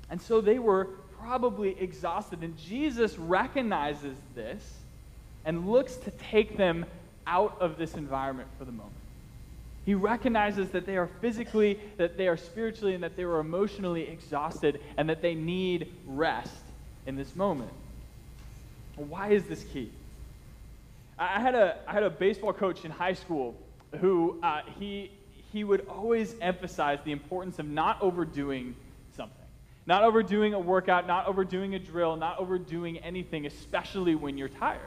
And 0.10 0.21
so 0.21 0.39
they 0.39 0.57
were 0.57 0.86
probably 1.19 1.80
exhausted. 1.80 2.44
And 2.44 2.57
Jesus 2.57 3.18
recognizes 3.18 4.18
this 4.36 4.63
and 5.44 5.69
looks 5.69 5.95
to 5.98 6.12
take 6.12 6.56
them 6.56 6.86
out 7.27 7.57
of 7.60 7.77
this 7.77 7.95
environment 7.95 8.48
for 8.57 8.65
the 8.65 8.72
moment. 8.72 8.94
He 9.86 9.95
recognizes 9.95 10.69
that 10.69 10.86
they 10.86 10.98
are 10.98 11.10
physically, 11.19 11.80
that 11.98 12.18
they 12.18 12.27
are 12.27 12.38
spiritually, 12.38 12.94
and 12.94 13.04
that 13.04 13.15
they 13.15 13.25
were 13.25 13.39
emotionally 13.39 14.07
exhausted, 14.07 14.80
and 14.98 15.10
that 15.10 15.22
they 15.22 15.36
need 15.36 15.92
rest 16.06 16.62
in 17.06 17.15
this 17.15 17.36
moment. 17.36 17.72
Why 19.07 19.30
is 19.30 19.46
this 19.46 19.63
key? 19.63 19.92
I 21.18 21.40
had 21.40 21.56
a, 21.56 21.78
I 21.88 21.94
had 21.94 22.04
a 22.04 22.10
baseball 22.10 22.54
coach 22.54 22.84
in 22.84 22.92
high 22.92 23.13
school 23.13 23.56
who 24.00 24.40
uh, 24.44 24.62
he, 24.78 25.12
he 25.51 25.63
would 25.63 25.88
always 25.88 26.36
emphasize 26.42 27.00
the 27.06 27.12
importance 27.12 27.60
of 27.60 27.68
not 27.68 28.01
overdoing 28.01 28.75
something. 29.16 29.36
not 29.86 30.04
overdoing 30.04 30.54
a 30.54 30.60
workout, 30.60 31.07
not 31.07 31.25
overdoing 31.25 31.74
a 31.74 31.80
drill, 31.80 32.16
not 32.16 32.38
overdoing 32.40 33.00
anything, 33.00 33.48
especially 33.48 34.13
when 34.13 34.38
you're 34.38 34.48
tired. 34.48 34.81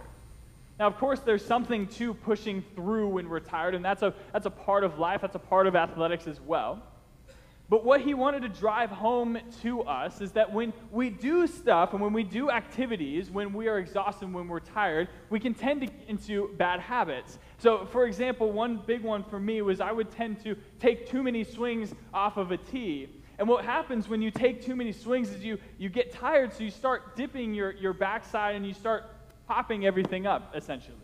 Now, 0.79 0.87
of 0.87 0.97
course, 0.97 1.21
there's 1.21 1.45
something 1.45 1.87
to 1.89 2.15
pushing 2.15 2.63
through 2.77 3.09
when 3.09 3.29
we're 3.29 3.41
tired, 3.41 3.75
and 3.75 3.85
that's 3.85 4.03
a, 4.03 4.15
that's 4.33 4.47
a 4.47 4.51
part 4.51 4.85
of 4.85 4.99
life, 4.99 5.21
that's 5.21 5.35
a 5.35 5.41
part 5.41 5.67
of 5.67 5.75
athletics 5.75 6.27
as 6.27 6.41
well. 6.41 6.83
But 7.73 7.87
what 7.87 8.03
he 8.03 8.13
wanted 8.13 8.43
to 8.43 8.51
drive 8.51 8.91
home 8.91 9.39
to 9.63 9.81
us 9.85 10.21
is 10.21 10.33
that 10.33 10.53
when 10.53 10.75
we 10.91 11.09
do 11.09 11.47
stuff 11.47 11.95
and 11.95 12.03
when 12.03 12.13
we 12.13 12.23
do 12.23 12.51
activities, 12.51 13.31
when 13.31 13.55
we 13.55 13.67
are 13.67 13.79
exhausted, 13.79 14.31
when 14.31 14.47
we're 14.47 14.61
tired, 14.61 15.09
we 15.31 15.41
can 15.41 15.55
tend 15.55 15.81
to 15.81 15.87
get 15.87 16.05
into 16.07 16.51
bad 16.59 16.81
habits. 16.81 17.39
So, 17.57 17.87
for 17.87 18.05
example, 18.05 18.53
one 18.53 18.83
big 18.87 19.03
one 19.03 19.25
for 19.25 19.41
me 19.41 19.63
was 19.63 19.81
I 19.81 19.91
would 19.91 20.11
tend 20.11 20.45
to 20.45 20.55
take 20.81 21.09
too 21.09 21.23
many 21.23 21.45
swings 21.45 21.95
off 22.13 22.37
of 22.37 22.51
a 22.51 22.59
tee. 22.59 23.09
And 23.39 23.49
what 23.49 23.65
happens 23.65 24.07
when 24.07 24.21
you 24.21 24.31
take 24.31 24.61
too 24.61 24.77
many 24.77 24.93
swings 24.93 25.31
is 25.31 25.43
you, 25.43 25.57
you 25.79 25.89
get 25.89 26.13
tired, 26.13 26.53
so 26.53 26.65
you 26.65 26.71
start 26.71 27.17
dipping 27.17 27.55
your, 27.55 27.71
your 27.71 27.95
backside 27.95 28.55
and 28.55 28.67
you 28.67 28.75
start 28.75 29.05
popping 29.49 29.87
everything 29.87 30.27
up, 30.27 30.53
essentially. 30.55 30.99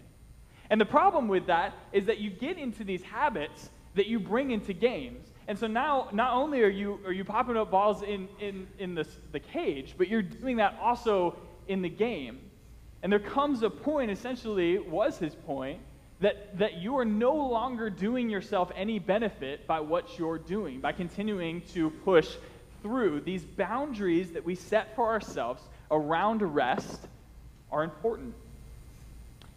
And 0.68 0.78
the 0.78 0.84
problem 0.84 1.28
with 1.28 1.46
that 1.46 1.72
is 1.92 2.04
that 2.04 2.18
you 2.18 2.28
get 2.28 2.58
into 2.58 2.84
these 2.84 3.02
habits 3.04 3.70
that 3.94 4.06
you 4.06 4.20
bring 4.20 4.50
into 4.50 4.74
games. 4.74 5.32
And 5.48 5.58
so 5.58 5.66
now, 5.66 6.08
not 6.12 6.34
only 6.34 6.62
are 6.62 6.68
you, 6.68 7.00
are 7.06 7.12
you 7.12 7.24
popping 7.24 7.56
up 7.56 7.70
balls 7.70 8.02
in, 8.02 8.28
in, 8.38 8.68
in 8.78 8.94
the, 8.94 9.06
the 9.32 9.40
cage, 9.40 9.94
but 9.96 10.06
you're 10.08 10.22
doing 10.22 10.58
that 10.58 10.78
also 10.80 11.36
in 11.68 11.80
the 11.80 11.88
game. 11.88 12.38
And 13.02 13.10
there 13.10 13.18
comes 13.18 13.62
a 13.62 13.70
point, 13.70 14.10
essentially, 14.10 14.78
was 14.78 15.18
his 15.18 15.34
point, 15.34 15.80
that, 16.20 16.58
that 16.58 16.78
you 16.78 16.98
are 16.98 17.04
no 17.04 17.34
longer 17.34 17.88
doing 17.88 18.28
yourself 18.28 18.70
any 18.76 18.98
benefit 18.98 19.66
by 19.66 19.80
what 19.80 20.18
you're 20.18 20.38
doing, 20.38 20.80
by 20.80 20.92
continuing 20.92 21.62
to 21.72 21.90
push 21.90 22.28
through. 22.82 23.22
These 23.22 23.44
boundaries 23.44 24.32
that 24.32 24.44
we 24.44 24.54
set 24.54 24.94
for 24.96 25.06
ourselves 25.06 25.62
around 25.90 26.42
rest 26.42 27.06
are 27.72 27.84
important. 27.84 28.34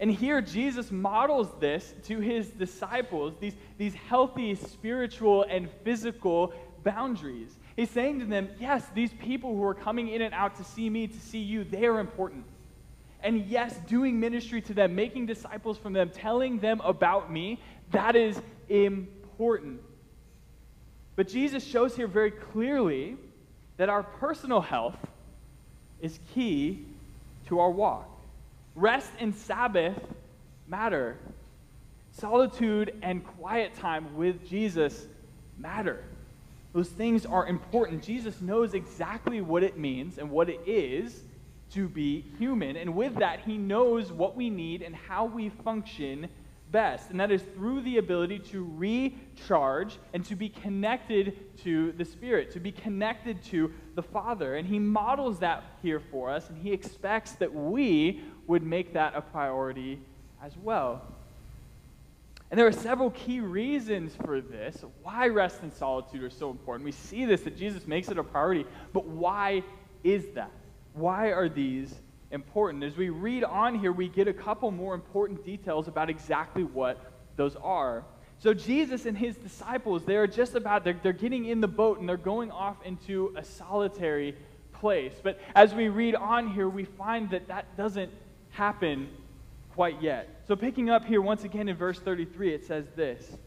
And 0.02 0.10
here, 0.12 0.42
Jesus 0.42 0.90
models 0.92 1.48
this 1.60 1.94
to 2.06 2.20
his 2.20 2.48
disciples, 2.50 3.36
these, 3.40 3.54
these 3.78 3.94
healthy 3.94 4.56
spiritual 4.56 5.44
and 5.44 5.70
physical 5.84 6.54
boundaries. 6.84 7.56
He's 7.76 7.92
saying 7.92 8.20
to 8.20 8.26
them, 8.26 8.50
yes, 8.60 8.84
these 8.96 9.14
people 9.14 9.56
who 9.56 9.64
are 9.64 9.76
coming 9.76 10.10
in 10.10 10.24
and 10.24 10.34
out 10.34 10.56
to 10.56 10.64
see 10.64 10.90
me, 10.90 11.06
to 11.06 11.20
see 11.20 11.38
you, 11.38 11.64
they 11.64 11.86
are 11.86 12.00
important. 12.00 12.46
And 13.22 13.46
yes, 13.46 13.78
doing 13.88 14.20
ministry 14.20 14.60
to 14.64 14.74
them, 14.74 14.96
making 14.96 15.28
disciples 15.28 15.78
from 15.78 15.94
them, 15.94 16.10
telling 16.10 16.58
them 16.58 16.82
about 16.84 17.32
me, 17.32 17.60
that 17.92 18.16
is 18.16 18.42
important. 18.70 19.82
But 21.16 21.28
Jesus 21.28 21.64
shows 21.64 21.96
here 21.96 22.08
very 22.08 22.32
clearly 22.32 23.18
that 23.78 23.90
our 23.90 24.02
personal 24.02 24.62
health 24.62 24.98
is 26.02 26.20
key 26.34 26.86
to 27.46 27.60
our 27.60 27.70
walk. 27.70 28.11
Rest 28.76 29.12
and 29.20 29.36
Sabbath 29.36 30.00
matter. 30.68 31.18
Solitude 32.12 32.94
and 33.02 33.26
quiet 33.26 33.74
time 33.76 34.16
with 34.16 34.48
Jesus 34.48 35.08
matter. 35.58 36.04
Those 36.74 36.90
things 36.90 37.26
are 37.26 37.48
important. 37.48 38.02
Jesus 38.02 38.42
knows 38.42 38.74
exactly 38.74 39.42
what 39.42 39.64
it 39.64 39.78
means 39.78 40.18
and 40.18 40.30
what 40.30 40.50
it 40.50 40.62
is 40.66 41.24
to 41.74 41.88
be 41.88 42.26
human. 42.38 42.78
And 42.78 42.96
with 42.96 43.16
that, 43.16 43.42
he 43.42 43.58
knows 43.58 44.12
what 44.12 44.36
we 44.36 44.50
need 44.50 44.82
and 44.82 44.96
how 44.96 45.26
we 45.26 45.50
function 45.50 46.30
best. 46.72 47.10
And 47.10 47.20
that 47.20 47.32
is 47.32 47.42
through 47.56 47.82
the 47.82 47.98
ability 47.98 48.40
to 48.52 48.68
recharge 48.76 49.98
and 50.14 50.26
to 50.26 50.36
be 50.36 50.50
connected 50.50 51.58
to 51.64 51.92
the 51.94 52.06
Spirit, 52.06 52.52
to 52.52 52.60
be 52.60 52.72
connected 52.72 53.44
to 53.46 53.72
the 53.96 54.04
Father. 54.04 54.56
And 54.56 54.68
he 54.68 54.80
models 54.80 55.40
that 55.40 55.64
here 55.82 56.00
for 56.00 56.30
us, 56.30 56.50
and 56.50 56.58
he 56.58 56.72
expects 56.72 57.34
that 57.34 57.54
we 57.54 58.22
would 58.48 58.64
make 58.64 58.94
that 58.94 59.14
a 59.16 59.22
priority 59.22 60.00
as 60.44 60.56
well. 60.58 61.02
And 62.50 62.60
there 62.60 62.68
are 62.68 62.74
several 62.74 63.12
key 63.12 63.40
reasons 63.40 64.14
for 64.26 64.42
this, 64.42 64.84
why 65.04 65.28
rest 65.28 65.62
and 65.62 65.74
solitude 65.74 66.22
are 66.22 66.30
so 66.30 66.50
important. 66.50 66.84
We 66.84 66.92
see 66.92 67.24
this, 67.24 67.42
that 67.42 67.58
Jesus 67.58 67.88
makes 67.88 68.10
it 68.10 68.18
a 68.18 68.24
priority, 68.24 68.66
but 68.92 69.06
why 69.06 69.64
is 70.04 70.26
that? 70.36 70.52
Why 70.94 71.32
are 71.32 71.48
these 71.48 71.96
important? 72.32 72.84
As 72.84 72.96
we 72.96 73.10
read 73.10 73.44
on 73.44 73.78
here, 73.78 73.92
we 73.92 74.08
get 74.08 74.28
a 74.28 74.34
couple 74.34 74.72
more 74.72 74.94
important 74.94 75.46
details 75.46 75.88
about 75.88 76.10
exactly 76.10 76.64
what 76.64 76.98
those 77.36 77.56
are. 77.58 78.04
So, 78.40 78.54
Jesus 78.54 79.06
and 79.06 79.16
his 79.16 79.36
disciples, 79.36 80.04
they 80.04 80.16
are 80.16 80.26
just 80.26 80.56
about, 80.56 80.84
they're, 80.84 81.00
they're 81.04 81.14
getting 81.14 81.46
in 81.46 81.62
the 81.62 81.68
boat 81.68 82.00
and 82.00 82.10
they're 82.10 82.18
going 82.18 82.50
off 82.50 82.78
into 82.84 83.34
a 83.38 83.44
solitary 83.44 84.36
place. 84.74 85.14
But 85.22 85.40
as 85.54 85.76
we 85.76 85.90
read 85.90 86.16
on 86.16 86.52
here, 86.52 86.68
we 86.68 86.86
find 86.86 87.30
that 87.30 87.48
that 87.50 87.78
doesn't 87.78 88.12
happen 88.50 89.10
quite 89.74 90.02
yet. 90.02 90.28
So, 90.48 90.56
picking 90.56 90.90
up 90.90 91.06
here 91.06 91.22
once 91.22 91.44
again 91.44 91.70
in 91.70 91.76
verse 91.76 92.00
33, 92.00 92.54
it 92.54 92.66
says 92.66 92.86
this 92.96 93.38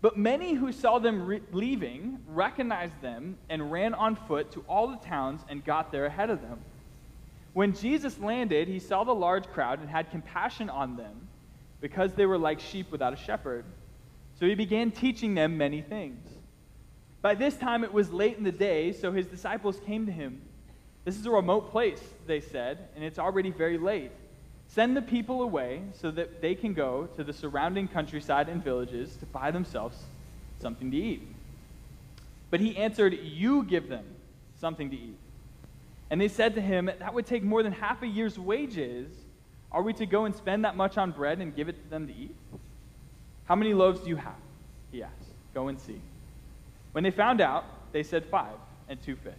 But 0.00 0.16
many 0.16 0.54
who 0.54 0.72
saw 0.72 0.98
them 0.98 1.26
re- 1.26 1.42
leaving 1.52 2.18
recognized 2.28 3.00
them 3.02 3.36
and 3.50 3.70
ran 3.70 3.92
on 3.92 4.16
foot 4.16 4.52
to 4.52 4.64
all 4.68 4.88
the 4.88 5.06
towns 5.06 5.42
and 5.50 5.62
got 5.62 5.92
there 5.92 6.06
ahead 6.06 6.30
of 6.30 6.40
them. 6.40 6.60
When 7.56 7.72
Jesus 7.72 8.18
landed, 8.18 8.68
he 8.68 8.78
saw 8.78 9.02
the 9.02 9.14
large 9.14 9.46
crowd 9.46 9.80
and 9.80 9.88
had 9.88 10.10
compassion 10.10 10.68
on 10.68 10.98
them 10.98 11.26
because 11.80 12.12
they 12.12 12.26
were 12.26 12.36
like 12.36 12.60
sheep 12.60 12.92
without 12.92 13.14
a 13.14 13.16
shepherd. 13.16 13.64
So 14.38 14.44
he 14.44 14.54
began 14.54 14.90
teaching 14.90 15.34
them 15.34 15.56
many 15.56 15.80
things. 15.80 16.28
By 17.22 17.34
this 17.34 17.56
time 17.56 17.82
it 17.82 17.94
was 17.94 18.12
late 18.12 18.36
in 18.36 18.44
the 18.44 18.52
day, 18.52 18.92
so 18.92 19.10
his 19.10 19.26
disciples 19.26 19.80
came 19.86 20.04
to 20.04 20.12
him. 20.12 20.42
This 21.06 21.16
is 21.16 21.24
a 21.24 21.30
remote 21.30 21.70
place, 21.70 22.02
they 22.26 22.40
said, 22.40 22.90
and 22.94 23.02
it's 23.02 23.18
already 23.18 23.52
very 23.52 23.78
late. 23.78 24.12
Send 24.68 24.94
the 24.94 25.00
people 25.00 25.40
away 25.40 25.80
so 25.94 26.10
that 26.10 26.42
they 26.42 26.54
can 26.54 26.74
go 26.74 27.08
to 27.16 27.24
the 27.24 27.32
surrounding 27.32 27.88
countryside 27.88 28.50
and 28.50 28.62
villages 28.62 29.16
to 29.16 29.24
buy 29.24 29.50
themselves 29.50 29.96
something 30.60 30.90
to 30.90 30.96
eat. 30.98 31.26
But 32.50 32.60
he 32.60 32.76
answered, 32.76 33.14
You 33.14 33.62
give 33.62 33.88
them 33.88 34.04
something 34.60 34.90
to 34.90 34.96
eat. 34.96 35.16
And 36.10 36.20
they 36.20 36.28
said 36.28 36.54
to 36.54 36.60
him, 36.60 36.90
That 36.98 37.14
would 37.14 37.26
take 37.26 37.42
more 37.42 37.62
than 37.62 37.72
half 37.72 38.02
a 38.02 38.06
year's 38.06 38.38
wages. 38.38 39.08
Are 39.72 39.82
we 39.82 39.92
to 39.94 40.06
go 40.06 40.24
and 40.24 40.34
spend 40.34 40.64
that 40.64 40.76
much 40.76 40.96
on 40.96 41.10
bread 41.10 41.40
and 41.40 41.54
give 41.54 41.68
it 41.68 41.82
to 41.82 41.90
them 41.90 42.06
to 42.06 42.14
eat? 42.14 42.36
How 43.44 43.56
many 43.56 43.74
loaves 43.74 44.00
do 44.00 44.08
you 44.08 44.16
have? 44.16 44.34
He 44.92 45.02
asked. 45.02 45.12
Go 45.54 45.68
and 45.68 45.80
see. 45.80 46.00
When 46.92 47.04
they 47.04 47.10
found 47.10 47.40
out, 47.40 47.64
they 47.92 48.02
said, 48.02 48.24
Five 48.26 48.56
and 48.88 49.02
two 49.02 49.16
fish. 49.16 49.34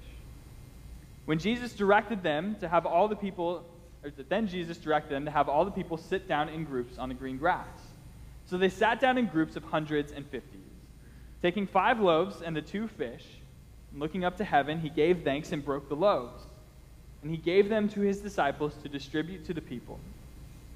When 1.26 1.40
Jesus 1.40 1.74
directed 1.74 2.24
them 2.24 2.56
to 2.60 2.68
have 2.68 2.86
all 2.86 3.08
the 3.08 3.16
people 3.16 3.66
then 4.30 4.48
Jesus 4.48 4.78
directed 4.78 5.10
them 5.10 5.26
to 5.26 5.32
have 5.32 5.50
all 5.50 5.66
the 5.66 5.72
people 5.72 5.98
sit 5.98 6.28
down 6.28 6.50
in 6.50 6.64
groups 6.64 6.98
on 6.98 7.10
the 7.10 7.16
green 7.16 7.38
grass. 7.38 7.68
So 8.46 8.58
they 8.58 8.70
sat 8.70 9.00
down 9.00 9.18
in 9.18 9.26
groups 9.26 9.56
of 9.56 9.64
hundreds 9.64 10.12
and 10.12 10.26
fifties. 10.26 10.62
Taking 11.42 11.68
five 11.68 12.00
loaves 12.00 12.42
and 12.42 12.56
the 12.56 12.62
two 12.62 12.88
fish, 12.88 13.26
and 13.92 14.00
looking 14.00 14.24
up 14.24 14.38
to 14.38 14.44
heaven, 14.44 14.80
he 14.80 14.90
gave 14.90 15.24
thanks 15.24 15.52
and 15.52 15.64
broke 15.64 15.90
the 15.90 15.96
loaves. 15.96 16.42
And 17.22 17.32
he 17.32 17.38
gave 17.38 17.70
them 17.70 17.90
to 17.90 18.02
his 18.02 18.20
disciples 18.20 18.74
to 18.84 18.90
distribute 18.90 19.46
to 19.46 19.54
the 19.54 19.62
people. 19.62 20.00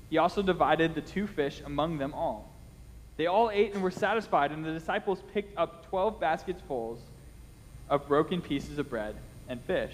He 0.09 0.17
also 0.17 0.41
divided 0.41 0.95
the 0.95 1.01
two 1.01 1.27
fish 1.27 1.61
among 1.65 1.97
them 1.97 2.13
all. 2.13 2.51
They 3.17 3.27
all 3.27 3.49
ate 3.51 3.73
and 3.73 3.83
were 3.83 3.91
satisfied, 3.91 4.51
and 4.51 4.65
the 4.65 4.73
disciples 4.73 5.21
picked 5.33 5.57
up 5.57 5.87
twelve 5.89 6.19
baskets 6.19 6.61
full 6.67 6.99
of 7.89 8.07
broken 8.07 8.41
pieces 8.41 8.77
of 8.77 8.89
bread 8.89 9.15
and 9.47 9.61
fish. 9.61 9.93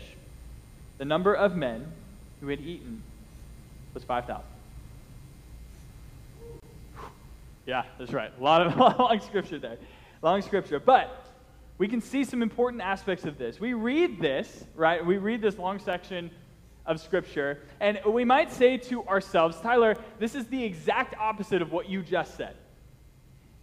The 0.98 1.06
number 1.06 1.34
of 1.34 1.56
men 1.56 1.92
who 2.40 2.48
had 2.48 2.62
eaten 2.62 3.04
was 3.94 4.04
5,000. 4.04 4.44
Yeah, 7.66 7.84
that's 8.00 8.14
right. 8.14 8.32
A 8.40 8.44
lot 8.44 8.66
of 8.66 8.78
long 9.00 9.20
scripture 9.20 9.60
there. 9.60 9.78
Long 10.22 10.42
scripture. 10.42 10.80
But 10.80 11.27
we 11.78 11.88
can 11.88 12.02
see 12.02 12.24
some 12.24 12.42
important 12.42 12.82
aspects 12.82 13.26
of 13.26 13.38
this. 13.38 13.60
We 13.60 13.74
read 13.74 14.20
this, 14.20 14.66
right? 14.76 15.06
We 15.06 15.18
read 15.18 15.42
this 15.42 15.58
long 15.58 15.80
section 15.80 16.32
of 16.86 17.00
scripture, 17.00 17.60
and 17.80 18.00
we 18.06 18.24
might 18.24 18.52
say 18.52 18.78
to 18.78 19.06
ourselves, 19.08 19.60
Tyler, 19.60 19.96
this 20.20 20.36
is 20.36 20.48
the 20.48 20.64
exact 20.64 21.16
opposite 21.20 21.62
of 21.62 21.72
what 21.72 21.90
you 21.90 22.02
just 22.02 22.36
said. 22.36 22.56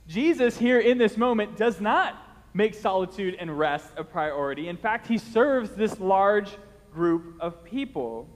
Jesus, 0.06 0.58
here 0.58 0.78
in 0.78 0.98
this 0.98 1.16
moment, 1.16 1.56
does 1.56 1.80
not 1.80 2.16
make 2.52 2.74
solitude 2.74 3.36
and 3.40 3.58
rest 3.58 3.88
a 3.96 4.04
priority. 4.04 4.68
In 4.68 4.76
fact, 4.76 5.06
he 5.06 5.18
serves 5.18 5.70
this 5.70 5.98
large 5.98 6.50
group 6.92 7.36
of 7.40 7.64
people. 7.64 8.28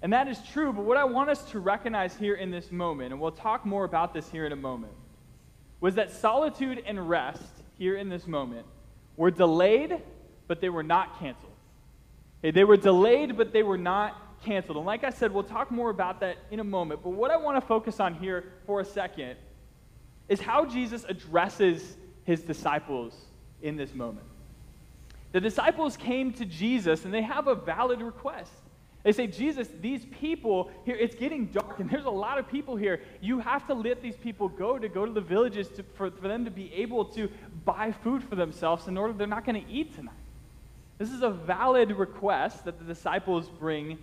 And 0.00 0.12
that 0.12 0.26
is 0.26 0.38
true, 0.52 0.72
but 0.72 0.84
what 0.84 0.96
I 0.96 1.04
want 1.04 1.28
us 1.28 1.42
to 1.50 1.60
recognize 1.60 2.16
here 2.16 2.34
in 2.34 2.50
this 2.50 2.72
moment, 2.72 3.12
and 3.12 3.20
we'll 3.20 3.30
talk 3.30 3.66
more 3.66 3.84
about 3.84 4.14
this 4.14 4.30
here 4.30 4.46
in 4.46 4.52
a 4.52 4.56
moment, 4.56 4.94
was 5.80 5.96
that 5.96 6.10
solitude 6.10 6.82
and 6.86 7.08
rest 7.08 7.61
here 7.82 7.96
in 7.96 8.08
this 8.08 8.28
moment 8.28 8.64
were 9.16 9.32
delayed, 9.32 10.00
but 10.46 10.60
they 10.60 10.68
were 10.68 10.84
not 10.84 11.18
canceled. 11.18 11.50
Okay, 12.38 12.52
they 12.52 12.62
were 12.62 12.76
delayed, 12.76 13.36
but 13.36 13.52
they 13.52 13.64
were 13.64 13.76
not 13.76 14.40
canceled. 14.44 14.76
And 14.76 14.86
like 14.86 15.02
I 15.02 15.10
said, 15.10 15.32
we'll 15.32 15.42
talk 15.42 15.72
more 15.72 15.90
about 15.90 16.20
that 16.20 16.36
in 16.52 16.60
a 16.60 16.64
moment. 16.64 17.00
But 17.02 17.10
what 17.10 17.32
I 17.32 17.36
want 17.36 17.60
to 17.60 17.66
focus 17.66 17.98
on 17.98 18.14
here 18.14 18.52
for 18.66 18.78
a 18.78 18.84
second 18.84 19.34
is 20.28 20.40
how 20.40 20.64
Jesus 20.64 21.04
addresses 21.08 21.96
his 22.22 22.42
disciples 22.42 23.16
in 23.62 23.76
this 23.76 23.92
moment. 23.94 24.28
The 25.32 25.40
disciples 25.40 25.96
came 25.96 26.32
to 26.34 26.44
Jesus 26.44 27.04
and 27.04 27.12
they 27.12 27.22
have 27.22 27.48
a 27.48 27.56
valid 27.56 28.00
request. 28.00 28.52
They 29.02 29.12
say, 29.12 29.26
Jesus, 29.26 29.68
these 29.80 30.04
people 30.20 30.70
here, 30.84 30.94
it's 30.94 31.16
getting 31.16 31.46
dark 31.46 31.80
and 31.80 31.90
there's 31.90 32.04
a 32.04 32.10
lot 32.10 32.38
of 32.38 32.48
people 32.48 32.76
here. 32.76 33.00
You 33.20 33.40
have 33.40 33.66
to 33.66 33.74
let 33.74 34.00
these 34.00 34.16
people 34.16 34.48
go 34.48 34.78
to 34.78 34.88
go 34.88 35.04
to 35.04 35.12
the 35.12 35.20
villages 35.20 35.68
to, 35.70 35.82
for, 35.82 36.10
for 36.10 36.28
them 36.28 36.44
to 36.44 36.50
be 36.50 36.72
able 36.74 37.04
to 37.06 37.28
buy 37.64 37.90
food 37.90 38.22
for 38.22 38.36
themselves 38.36 38.86
in 38.86 38.96
order 38.96 39.12
they're 39.12 39.26
not 39.26 39.44
going 39.44 39.64
to 39.64 39.70
eat 39.70 39.96
tonight. 39.96 40.14
This 40.98 41.10
is 41.10 41.22
a 41.22 41.30
valid 41.30 41.90
request 41.90 42.64
that 42.64 42.78
the 42.78 42.84
disciples 42.84 43.48
bring 43.48 43.98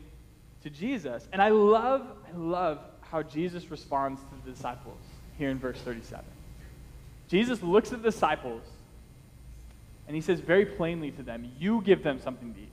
to 0.63 0.69
Jesus. 0.69 1.29
And 1.31 1.41
I 1.41 1.49
love, 1.49 2.05
I 2.27 2.37
love 2.37 2.79
how 2.99 3.23
Jesus 3.23 3.71
responds 3.71 4.19
to 4.21 4.27
the 4.43 4.51
disciples 4.51 4.99
here 5.37 5.49
in 5.49 5.59
verse 5.59 5.79
37. 5.79 6.25
Jesus 7.29 7.63
looks 7.63 7.93
at 7.93 8.03
the 8.03 8.11
disciples 8.11 8.63
and 10.07 10.15
he 10.15 10.21
says 10.21 10.41
very 10.41 10.65
plainly 10.65 11.11
to 11.11 11.23
them, 11.23 11.49
You 11.57 11.81
give 11.83 12.03
them 12.03 12.19
something 12.19 12.53
to 12.53 12.59
eat. 12.59 12.71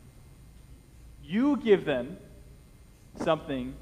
You 1.26 1.56
give 1.56 1.84
them 1.84 2.16
something 3.22 3.74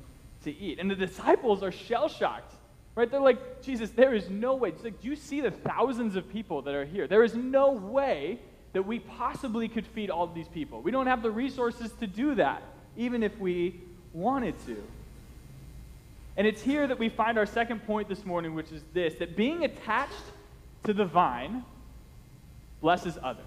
to 0.44 0.56
eat. 0.56 0.78
And 0.78 0.90
the 0.90 0.94
disciples 0.94 1.62
are 1.62 1.72
shell 1.72 2.08
shocked. 2.08 2.54
Right? 2.94 3.10
They're 3.10 3.20
like, 3.20 3.62
Jesus, 3.62 3.90
there 3.90 4.14
is 4.14 4.30
no 4.30 4.54
way. 4.54 4.72
Like, 4.82 5.00
do 5.00 5.08
you 5.08 5.16
see 5.16 5.40
the 5.40 5.50
thousands 5.50 6.14
of 6.14 6.30
people 6.30 6.62
that 6.62 6.74
are 6.74 6.84
here? 6.84 7.08
There 7.08 7.24
is 7.24 7.34
no 7.34 7.72
way 7.72 8.38
that 8.72 8.86
we 8.86 9.00
possibly 9.00 9.68
could 9.68 9.86
feed 9.86 10.10
all 10.10 10.26
these 10.28 10.48
people. 10.48 10.80
We 10.80 10.90
don't 10.90 11.06
have 11.06 11.22
the 11.22 11.30
resources 11.30 11.90
to 12.00 12.06
do 12.06 12.36
that, 12.36 12.62
even 12.96 13.22
if 13.22 13.36
we 13.38 13.80
wanted 14.12 14.54
to. 14.66 14.76
And 16.36 16.46
it's 16.46 16.62
here 16.62 16.86
that 16.86 16.98
we 16.98 17.08
find 17.08 17.38
our 17.38 17.46
second 17.46 17.84
point 17.86 18.08
this 18.08 18.24
morning, 18.24 18.54
which 18.54 18.72
is 18.72 18.82
this 18.92 19.14
that 19.14 19.36
being 19.36 19.64
attached 19.64 20.12
to 20.84 20.92
the 20.92 21.04
vine 21.04 21.64
blesses 22.80 23.18
others. 23.22 23.44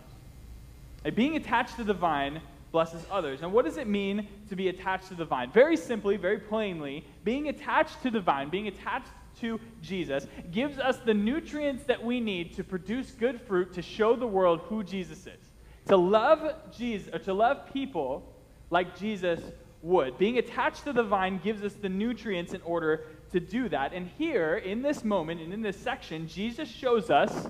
And 1.03 1.15
being 1.15 1.35
attached 1.35 1.75
to 1.77 1.83
the 1.83 1.93
vine 1.93 2.41
blesses 2.71 3.05
others. 3.09 3.41
And 3.41 3.51
what 3.53 3.65
does 3.65 3.77
it 3.77 3.87
mean 3.87 4.27
to 4.49 4.55
be 4.55 4.67
attached 4.67 5.07
to 5.09 5.15
the 5.15 5.25
vine? 5.25 5.51
Very 5.51 5.77
simply, 5.77 6.17
very 6.17 6.39
plainly, 6.39 7.05
being 7.23 7.49
attached 7.49 8.01
to 8.03 8.11
the 8.11 8.19
vine, 8.19 8.49
being 8.49 8.67
attached 8.67 9.09
to 9.39 9.59
Jesus, 9.81 10.27
gives 10.51 10.79
us 10.79 10.97
the 11.05 11.13
nutrients 11.13 11.83
that 11.83 12.03
we 12.03 12.19
need 12.19 12.55
to 12.55 12.63
produce 12.63 13.11
good 13.11 13.39
fruit 13.41 13.73
to 13.73 13.81
show 13.81 14.15
the 14.15 14.27
world 14.27 14.61
who 14.67 14.83
Jesus 14.83 15.27
is. 15.27 15.39
To 15.87 15.97
love 15.97 16.53
Jesus, 16.75 17.13
or 17.13 17.19
to 17.19 17.33
love 17.33 17.71
people 17.71 18.33
like 18.69 18.97
Jesus 18.97 19.39
would. 19.81 20.17
Being 20.17 20.37
attached 20.37 20.83
to 20.83 20.93
the 20.93 21.03
vine 21.03 21.39
gives 21.43 21.63
us 21.63 21.73
the 21.73 21.89
nutrients 21.89 22.53
in 22.53 22.61
order 22.63 23.05
to 23.31 23.39
do 23.39 23.69
that. 23.69 23.93
And 23.93 24.09
here, 24.17 24.55
in 24.55 24.81
this 24.81 25.03
moment 25.03 25.39
and 25.41 25.53
in 25.53 25.61
this 25.61 25.77
section, 25.77 26.27
Jesus 26.27 26.67
shows 26.67 27.09
us 27.09 27.49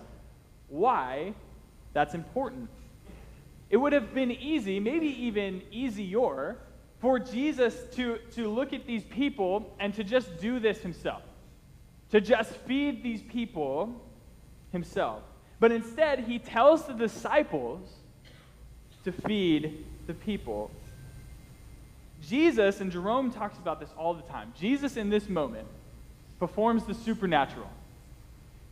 why 0.68 1.34
that's 1.94 2.14
important. 2.14 2.70
It 3.70 3.78
would 3.78 3.94
have 3.94 4.14
been 4.14 4.32
easy, 4.32 4.80
maybe 4.80 5.08
even 5.08 5.62
easier, 5.72 6.58
for 7.00 7.20
Jesus 7.20 7.76
to, 7.96 8.18
to 8.36 8.48
look 8.48 8.74
at 8.74 8.88
these 8.88 9.04
people 9.04 9.76
and 9.80 9.94
to 9.94 10.04
just 10.04 10.40
do 10.40 10.60
this 10.60 10.80
himself, 10.80 11.22
to 12.12 12.22
just 12.22 12.52
feed 12.52 13.04
these 13.04 13.22
people 13.22 14.02
himself. 14.72 15.22
But 15.60 15.72
instead, 15.72 16.20
he 16.20 16.40
tells 16.40 16.86
the 16.86 16.94
disciples 16.94 17.90
to 19.04 19.12
feed 19.12 19.86
the 20.08 20.14
people. 20.14 20.72
Jesus, 22.22 22.82
and 22.82 22.92
Jerome 22.92 23.32
talks 23.32 23.58
about 23.58 23.80
this 23.80 23.90
all 23.98 24.14
the 24.14 24.24
time, 24.24 24.54
Jesus 24.58 24.98
in 24.98 25.10
this 25.10 25.30
moment 25.30 25.68
performs 26.40 26.86
the 26.86 26.94
supernatural. 26.94 27.70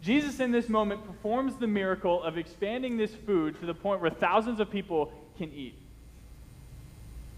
Jesus 0.06 0.40
in 0.40 0.52
this 0.52 0.70
moment 0.70 1.04
performs 1.04 1.56
the 1.56 1.66
miracle 1.66 2.22
of 2.22 2.38
expanding 2.38 2.96
this 2.96 3.10
food 3.26 3.60
to 3.60 3.66
the 3.66 3.74
point 3.74 4.02
where 4.02 4.12
thousands 4.12 4.60
of 4.60 4.70
people 4.70 5.12
can 5.36 5.52
eat. 5.52 5.76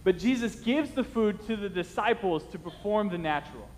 But 0.04 0.20
Jesus 0.20 0.56
gives 0.56 0.92
the 0.92 1.06
food 1.06 1.48
to 1.48 1.56
the 1.56 1.70
disciples 1.70 2.44
to 2.52 2.60
perform 2.60 3.08
the 3.08 3.18
natural, 3.18 3.70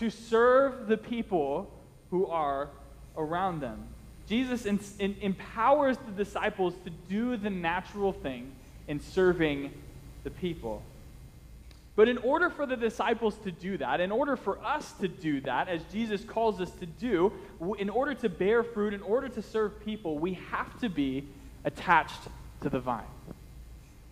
to 0.00 0.10
serve 0.10 0.88
the 0.88 0.96
people 0.96 1.70
who 2.10 2.26
are 2.26 2.68
around 3.16 3.60
them. 3.60 3.84
Jesus 4.28 4.66
in, 4.66 4.80
in, 4.98 5.14
empowers 5.20 5.96
the 5.98 6.24
disciples 6.24 6.74
to 6.84 6.90
do 7.08 7.36
the 7.36 7.50
natural 7.50 8.12
thing 8.12 8.50
in 8.88 8.98
serving 8.98 9.72
the 10.24 10.30
people. 10.30 10.82
But 11.94 12.08
in 12.08 12.18
order 12.18 12.48
for 12.48 12.64
the 12.64 12.76
disciples 12.76 13.36
to 13.44 13.52
do 13.52 13.76
that, 13.76 14.00
in 14.00 14.10
order 14.10 14.36
for 14.36 14.58
us 14.64 14.92
to 15.00 15.08
do 15.08 15.42
that, 15.42 15.68
as 15.68 15.82
Jesus 15.92 16.24
calls 16.24 16.60
us 16.60 16.70
to 16.72 16.86
do, 16.86 17.32
in 17.78 17.90
order 17.90 18.14
to 18.14 18.28
bear 18.30 18.62
fruit, 18.62 18.94
in 18.94 19.02
order 19.02 19.28
to 19.28 19.42
serve 19.42 19.78
people, 19.84 20.18
we 20.18 20.34
have 20.50 20.78
to 20.80 20.88
be 20.88 21.28
attached 21.64 22.28
to 22.62 22.70
the 22.70 22.80
vine. 22.80 23.04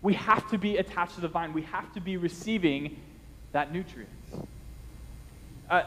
We 0.03 0.13
have 0.13 0.47
to 0.51 0.57
be 0.57 0.77
attached 0.77 1.15
to 1.15 1.21
the 1.21 1.27
vine. 1.27 1.53
We 1.53 1.63
have 1.63 1.91
to 1.93 1.99
be 1.99 2.17
receiving 2.17 2.97
that 3.51 3.73
nutrient. 3.73 4.09
Uh, 5.69 5.83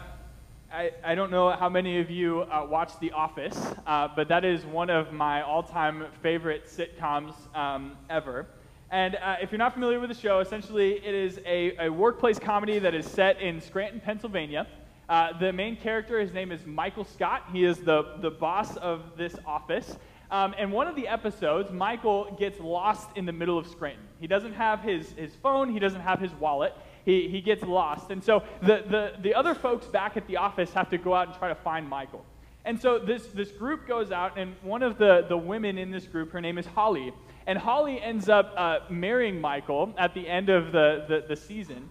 I, 0.72 0.90
I 1.04 1.14
don't 1.14 1.30
know 1.30 1.52
how 1.52 1.68
many 1.68 2.00
of 2.00 2.10
you 2.10 2.42
uh, 2.42 2.66
watch 2.68 2.98
The 2.98 3.12
Office, 3.12 3.56
uh, 3.86 4.08
but 4.16 4.28
that 4.28 4.44
is 4.44 4.64
one 4.64 4.90
of 4.90 5.12
my 5.12 5.42
all 5.42 5.62
time 5.62 6.06
favorite 6.22 6.66
sitcoms 6.66 7.34
um, 7.56 7.96
ever. 8.10 8.46
And 8.94 9.16
uh, 9.16 9.34
if 9.42 9.50
you're 9.50 9.58
not 9.58 9.74
familiar 9.74 9.98
with 9.98 10.08
the 10.08 10.14
show, 10.14 10.38
essentially 10.38 11.04
it 11.04 11.16
is 11.16 11.40
a, 11.44 11.86
a 11.86 11.88
workplace 11.90 12.38
comedy 12.38 12.78
that 12.78 12.94
is 12.94 13.04
set 13.04 13.40
in 13.40 13.60
Scranton, 13.60 13.98
Pennsylvania. 14.00 14.68
Uh, 15.08 15.36
the 15.36 15.52
main 15.52 15.74
character, 15.74 16.20
his 16.20 16.32
name 16.32 16.52
is 16.52 16.64
Michael 16.64 17.04
Scott. 17.04 17.42
He 17.52 17.64
is 17.64 17.78
the, 17.78 18.18
the 18.20 18.30
boss 18.30 18.76
of 18.76 19.16
this 19.16 19.34
office. 19.44 19.96
Um, 20.30 20.54
and 20.56 20.70
one 20.70 20.86
of 20.86 20.94
the 20.94 21.08
episodes, 21.08 21.72
Michael 21.72 22.36
gets 22.38 22.60
lost 22.60 23.08
in 23.16 23.26
the 23.26 23.32
middle 23.32 23.58
of 23.58 23.66
Scranton. 23.66 24.04
He 24.20 24.28
doesn't 24.28 24.52
have 24.52 24.80
his, 24.80 25.10
his 25.14 25.34
phone, 25.34 25.72
he 25.72 25.80
doesn't 25.80 26.02
have 26.02 26.20
his 26.20 26.32
wallet 26.34 26.72
he, 27.04 27.28
he 27.28 27.40
gets 27.40 27.62
lost. 27.62 28.10
And 28.10 28.22
so 28.22 28.42
the, 28.62 28.84
the, 28.88 29.12
the 29.20 29.34
other 29.34 29.54
folks 29.54 29.86
back 29.86 30.16
at 30.16 30.26
the 30.26 30.38
office 30.38 30.72
have 30.72 30.88
to 30.90 30.98
go 30.98 31.14
out 31.14 31.28
and 31.28 31.36
try 31.36 31.48
to 31.48 31.54
find 31.54 31.88
Michael. 31.88 32.24
And 32.64 32.80
so 32.80 32.98
this, 32.98 33.26
this 33.26 33.50
group 33.50 33.86
goes 33.86 34.10
out, 34.10 34.38
and 34.38 34.54
one 34.62 34.82
of 34.82 34.96
the, 34.96 35.26
the 35.28 35.36
women 35.36 35.76
in 35.76 35.90
this 35.90 36.06
group, 36.06 36.32
her 36.32 36.40
name 36.40 36.56
is 36.56 36.66
Holly. 36.66 37.12
And 37.46 37.58
Holly 37.58 38.00
ends 38.00 38.28
up 38.28 38.54
uh, 38.56 38.78
marrying 38.88 39.40
Michael 39.40 39.92
at 39.98 40.14
the 40.14 40.26
end 40.26 40.48
of 40.48 40.72
the, 40.72 41.04
the, 41.06 41.24
the 41.28 41.36
season. 41.36 41.90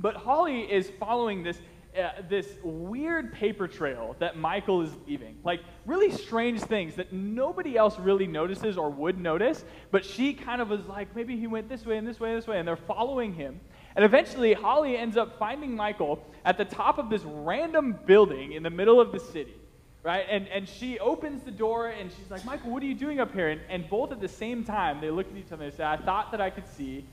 But 0.00 0.16
Holly 0.16 0.62
is 0.62 0.90
following 0.98 1.44
this, 1.44 1.60
uh, 1.96 2.22
this 2.28 2.48
weird 2.64 3.32
paper 3.32 3.68
trail 3.68 4.16
that 4.18 4.36
Michael 4.36 4.82
is 4.82 4.90
leaving. 5.06 5.38
Like, 5.44 5.60
really 5.86 6.10
strange 6.10 6.60
things 6.60 6.96
that 6.96 7.12
nobody 7.12 7.76
else 7.76 7.96
really 7.98 8.26
notices 8.26 8.76
or 8.76 8.90
would 8.90 9.20
notice. 9.20 9.64
But 9.92 10.04
she 10.04 10.32
kind 10.32 10.60
of 10.60 10.70
was 10.70 10.86
like, 10.86 11.14
maybe 11.14 11.36
he 11.36 11.46
went 11.46 11.68
this 11.68 11.86
way 11.86 11.98
and 11.98 12.08
this 12.08 12.18
way 12.18 12.30
and 12.30 12.38
this 12.38 12.48
way. 12.48 12.58
And 12.58 12.66
they're 12.66 12.76
following 12.76 13.32
him. 13.32 13.60
And 13.94 14.04
eventually, 14.04 14.54
Holly 14.54 14.96
ends 14.96 15.16
up 15.16 15.38
finding 15.38 15.76
Michael 15.76 16.24
at 16.44 16.56
the 16.58 16.64
top 16.64 16.98
of 16.98 17.10
this 17.10 17.22
random 17.24 17.98
building 18.06 18.52
in 18.52 18.62
the 18.62 18.70
middle 18.70 19.00
of 19.00 19.12
the 19.12 19.20
city, 19.20 19.54
right? 20.02 20.24
And, 20.30 20.48
and 20.48 20.68
she 20.68 20.98
opens 20.98 21.42
the 21.42 21.50
door 21.50 21.88
and 21.88 22.10
she's 22.10 22.30
like, 22.30 22.44
Michael, 22.44 22.70
what 22.70 22.82
are 22.82 22.86
you 22.86 22.94
doing 22.94 23.20
up 23.20 23.32
here? 23.32 23.48
And, 23.48 23.60
and 23.68 23.88
both 23.88 24.12
at 24.12 24.20
the 24.20 24.28
same 24.28 24.64
time, 24.64 25.00
they 25.00 25.10
look 25.10 25.26
at 25.30 25.36
each 25.36 25.52
other 25.52 25.64
and 25.64 25.74
say, 25.74 25.84
I 25.84 25.96
thought 25.96 26.30
that 26.30 26.40
I 26.40 26.50
could 26.50 26.66
see 26.68 27.04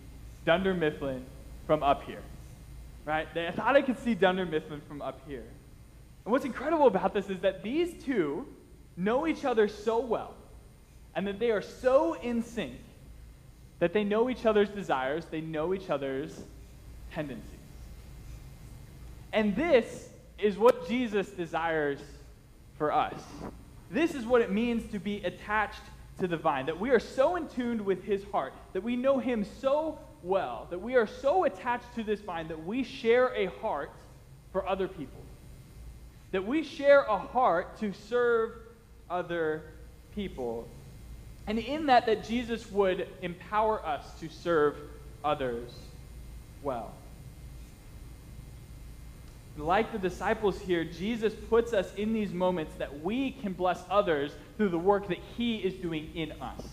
Dunder 0.46 0.74
Mifflin 0.74 1.26
from 1.66 1.84
up 1.84 2.04
here, 2.04 2.22
right? 3.06 3.28
They, 3.34 3.48
I 3.48 3.52
thought 3.52 3.76
I 3.76 3.82
could 3.82 4.00
see 4.00 4.16
Dunder 4.16 4.46
Mifflin 4.46 4.82
from 4.88 5.02
up 5.02 5.20
here. 5.28 5.44
And 6.24 6.32
what's 6.32 6.46
incredible 6.46 6.88
about 6.88 7.14
this 7.14 7.30
is 7.30 7.40
that 7.42 7.64
these 7.64 8.04
two 8.04 8.48
know 8.96 9.28
each 9.28 9.46
other 9.46 9.68
so 9.68 10.00
well 10.00 10.34
and 11.16 11.28
that 11.28 11.40
they 11.40 11.52
are 11.52 11.62
so 11.62 12.14
in 12.14 12.42
sync 12.42 12.80
that 13.80 13.94
they 13.94 14.04
know 14.04 14.30
each 14.30 14.46
other's 14.46 14.70
desires, 14.70 15.26
they 15.30 15.42
know 15.42 15.74
each 15.74 15.90
other's 15.90 16.42
tendencies. 17.14 17.44
And 19.34 19.56
this 19.56 20.10
is 20.40 20.58
what 20.58 20.88
Jesus 20.88 21.30
desires 21.30 22.00
for 22.78 22.92
us. 22.92 23.20
This 23.90 24.16
is 24.16 24.26
what 24.26 24.42
it 24.42 24.52
means 24.52 24.92
to 24.92 25.00
be 25.00 25.24
attached 25.24 25.82
to 26.20 26.28
the 26.28 26.38
vine, 26.38 26.66
that 26.66 26.80
we 26.80 26.90
are 26.90 27.00
so 27.00 27.36
in 27.36 27.48
tune 27.48 27.86
with 27.86 28.04
his 28.04 28.24
heart, 28.32 28.54
that 28.74 28.84
we 28.84 28.96
know 28.96 29.20
him 29.20 29.46
so 29.62 30.00
well, 30.24 30.68
that 30.70 30.82
we 30.82 30.96
are 30.96 31.08
so 31.08 31.44
attached 31.44 31.94
to 31.96 32.04
this 32.04 32.20
vine 32.20 32.48
that 32.48 32.66
we 32.66 32.84
share 32.84 33.34
a 33.36 33.46
heart 33.62 33.92
for 34.52 34.68
other 34.68 34.88
people, 34.88 35.22
that 36.32 36.46
we 36.46 36.64
share 36.64 37.02
a 37.02 37.18
heart 37.18 37.80
to 37.80 37.94
serve 37.94 38.52
other 39.10 39.62
people. 40.16 40.68
And 41.46 41.60
in 41.60 41.86
that, 41.86 42.08
that 42.08 42.28
Jesus 42.28 42.70
would 42.72 43.08
empower 43.22 43.86
us 43.86 44.04
to 44.20 44.28
serve 44.28 44.76
others 45.24 45.72
well. 46.64 46.92
Like 49.58 49.92
the 49.92 49.98
disciples 49.98 50.60
here, 50.60 50.84
Jesus 50.84 51.34
puts 51.50 51.74
us 51.74 51.92
in 51.96 52.14
these 52.14 52.32
moments 52.32 52.76
that 52.78 53.04
we 53.04 53.32
can 53.32 53.54
bless 53.54 53.84
others 53.90 54.32
through 54.56 54.70
the 54.70 54.78
work 54.78 55.08
that 55.08 55.18
He 55.36 55.58
is 55.58 55.74
doing 55.76 56.12
in 56.14 56.32
us. 56.34 56.68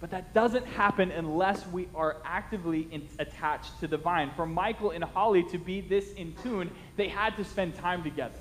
But 0.00 0.10
that 0.10 0.32
doesn't 0.32 0.66
happen 0.66 1.10
unless 1.10 1.66
we 1.66 1.88
are 1.94 2.18
actively 2.24 2.86
in, 2.92 3.08
attached 3.18 3.80
to 3.80 3.88
the 3.88 3.96
vine. 3.96 4.30
For 4.36 4.46
Michael 4.46 4.90
and 4.90 5.02
Holly 5.02 5.42
to 5.44 5.58
be 5.58 5.80
this 5.80 6.12
in 6.12 6.34
tune, 6.42 6.70
they 6.96 7.08
had 7.08 7.36
to 7.36 7.44
spend 7.44 7.74
time 7.76 8.04
together. 8.04 8.38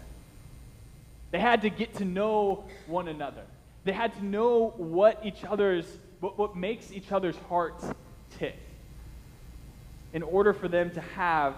They 1.32 1.40
had 1.40 1.62
to 1.64 1.70
get 1.70 1.96
to 1.96 2.06
know 2.06 2.66
one 2.86 3.08
another. 3.08 3.44
They 3.86 3.92
had 3.92 4.14
to 4.16 4.26
know 4.26 4.74
what 4.78 5.22
each 5.26 5.44
other's, 5.46 5.86
what, 6.20 6.38
what 6.38 6.56
makes 6.56 6.92
each 6.92 7.12
other's 7.12 7.38
hearts 7.50 7.86
tick 8.38 8.56
in 10.14 10.24
order 10.24 10.54
for 10.54 10.68
them 10.68 10.92
to 10.92 11.02
have 11.02 11.56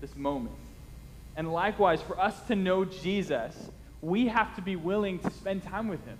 this 0.00 0.14
moment. 0.16 0.56
And 1.36 1.52
likewise, 1.52 2.02
for 2.02 2.18
us 2.18 2.38
to 2.48 2.56
know 2.56 2.84
Jesus, 2.84 3.56
we 4.02 4.28
have 4.28 4.54
to 4.56 4.62
be 4.62 4.76
willing 4.76 5.18
to 5.20 5.30
spend 5.30 5.62
time 5.62 5.88
with 5.88 6.04
him. 6.06 6.18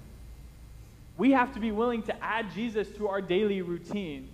We 1.16 1.32
have 1.32 1.52
to 1.54 1.60
be 1.60 1.72
willing 1.72 2.02
to 2.04 2.24
add 2.24 2.52
Jesus 2.54 2.88
to 2.96 3.08
our 3.08 3.20
daily 3.20 3.62
routine, 3.62 4.28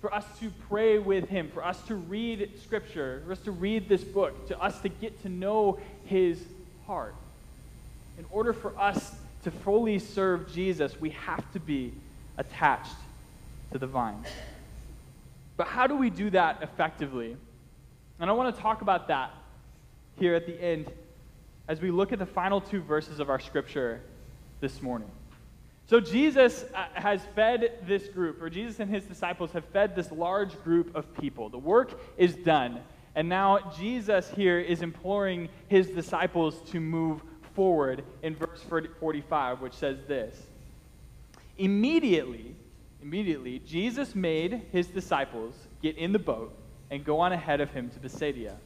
for 0.00 0.12
us 0.12 0.24
to 0.40 0.50
pray 0.68 0.98
with 0.98 1.28
him, 1.28 1.50
for 1.52 1.64
us 1.64 1.80
to 1.82 1.94
read 1.94 2.50
scripture, 2.62 3.22
for 3.26 3.32
us 3.32 3.40
to 3.40 3.52
read 3.52 3.88
this 3.88 4.02
book, 4.02 4.48
to 4.48 4.60
us 4.60 4.80
to 4.80 4.88
get 4.88 5.22
to 5.22 5.28
know 5.28 5.78
his 6.06 6.42
heart. 6.86 7.14
In 8.18 8.24
order 8.30 8.52
for 8.52 8.78
us 8.78 9.14
to 9.44 9.50
fully 9.50 9.98
serve 9.98 10.52
Jesus, 10.52 11.00
we 11.00 11.10
have 11.10 11.50
to 11.52 11.60
be 11.60 11.92
attached 12.38 12.96
to 13.72 13.78
the 13.78 13.86
vine. 13.86 14.24
But 15.56 15.68
how 15.68 15.86
do 15.86 15.96
we 15.96 16.10
do 16.10 16.30
that 16.30 16.62
effectively? 16.62 17.36
And 18.20 18.30
I 18.30 18.32
want 18.32 18.54
to 18.54 18.60
talk 18.60 18.82
about 18.82 19.08
that 19.08 19.32
here 20.18 20.34
at 20.34 20.46
the 20.46 20.60
end 20.60 20.90
as 21.66 21.80
we 21.80 21.90
look 21.90 22.12
at 22.12 22.18
the 22.18 22.26
final 22.26 22.60
two 22.60 22.80
verses 22.80 23.20
of 23.20 23.30
our 23.30 23.40
scripture 23.40 24.00
this 24.60 24.82
morning. 24.82 25.10
So, 25.86 26.00
Jesus 26.00 26.64
uh, 26.74 26.86
has 26.94 27.20
fed 27.34 27.72
this 27.86 28.08
group, 28.08 28.40
or 28.40 28.48
Jesus 28.48 28.80
and 28.80 28.90
his 28.90 29.04
disciples 29.04 29.52
have 29.52 29.64
fed 29.66 29.94
this 29.94 30.10
large 30.10 30.62
group 30.64 30.94
of 30.96 31.12
people. 31.14 31.50
The 31.50 31.58
work 31.58 32.00
is 32.16 32.34
done. 32.34 32.80
And 33.16 33.28
now 33.28 33.72
Jesus 33.76 34.30
here 34.34 34.58
is 34.58 34.82
imploring 34.82 35.48
his 35.68 35.88
disciples 35.88 36.60
to 36.70 36.80
move 36.80 37.22
forward 37.54 38.02
in 38.22 38.34
verse 38.34 38.62
45, 38.98 39.60
which 39.60 39.74
says 39.74 39.98
this 40.08 40.42
Immediately, 41.58 42.56
Immediately, 43.02 43.58
Jesus 43.66 44.14
made 44.14 44.62
his 44.72 44.86
disciples 44.86 45.54
get 45.82 45.98
in 45.98 46.12
the 46.12 46.18
boat 46.18 46.56
and 46.94 47.04
go 47.04 47.18
on 47.18 47.32
ahead 47.32 47.60
of 47.60 47.72
him 47.72 47.90
to 47.90 47.98
Bethsaida, 47.98 48.56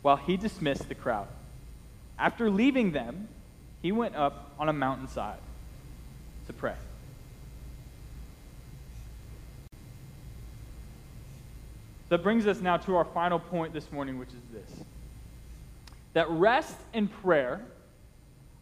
while 0.00 0.16
he 0.16 0.38
dismissed 0.38 0.88
the 0.88 0.94
crowd. 0.94 1.28
After 2.18 2.48
leaving 2.48 2.92
them, 2.92 3.28
he 3.82 3.92
went 3.92 4.16
up 4.16 4.54
on 4.58 4.70
a 4.70 4.72
mountainside 4.72 5.40
to 6.46 6.54
pray. 6.54 6.72
That 12.08 12.22
brings 12.22 12.46
us 12.46 12.62
now 12.62 12.78
to 12.78 12.96
our 12.96 13.04
final 13.04 13.38
point 13.38 13.74
this 13.74 13.92
morning, 13.92 14.18
which 14.18 14.30
is 14.30 14.42
this 14.54 14.84
that 16.14 16.30
rest 16.30 16.76
and 16.94 17.12
prayer 17.12 17.60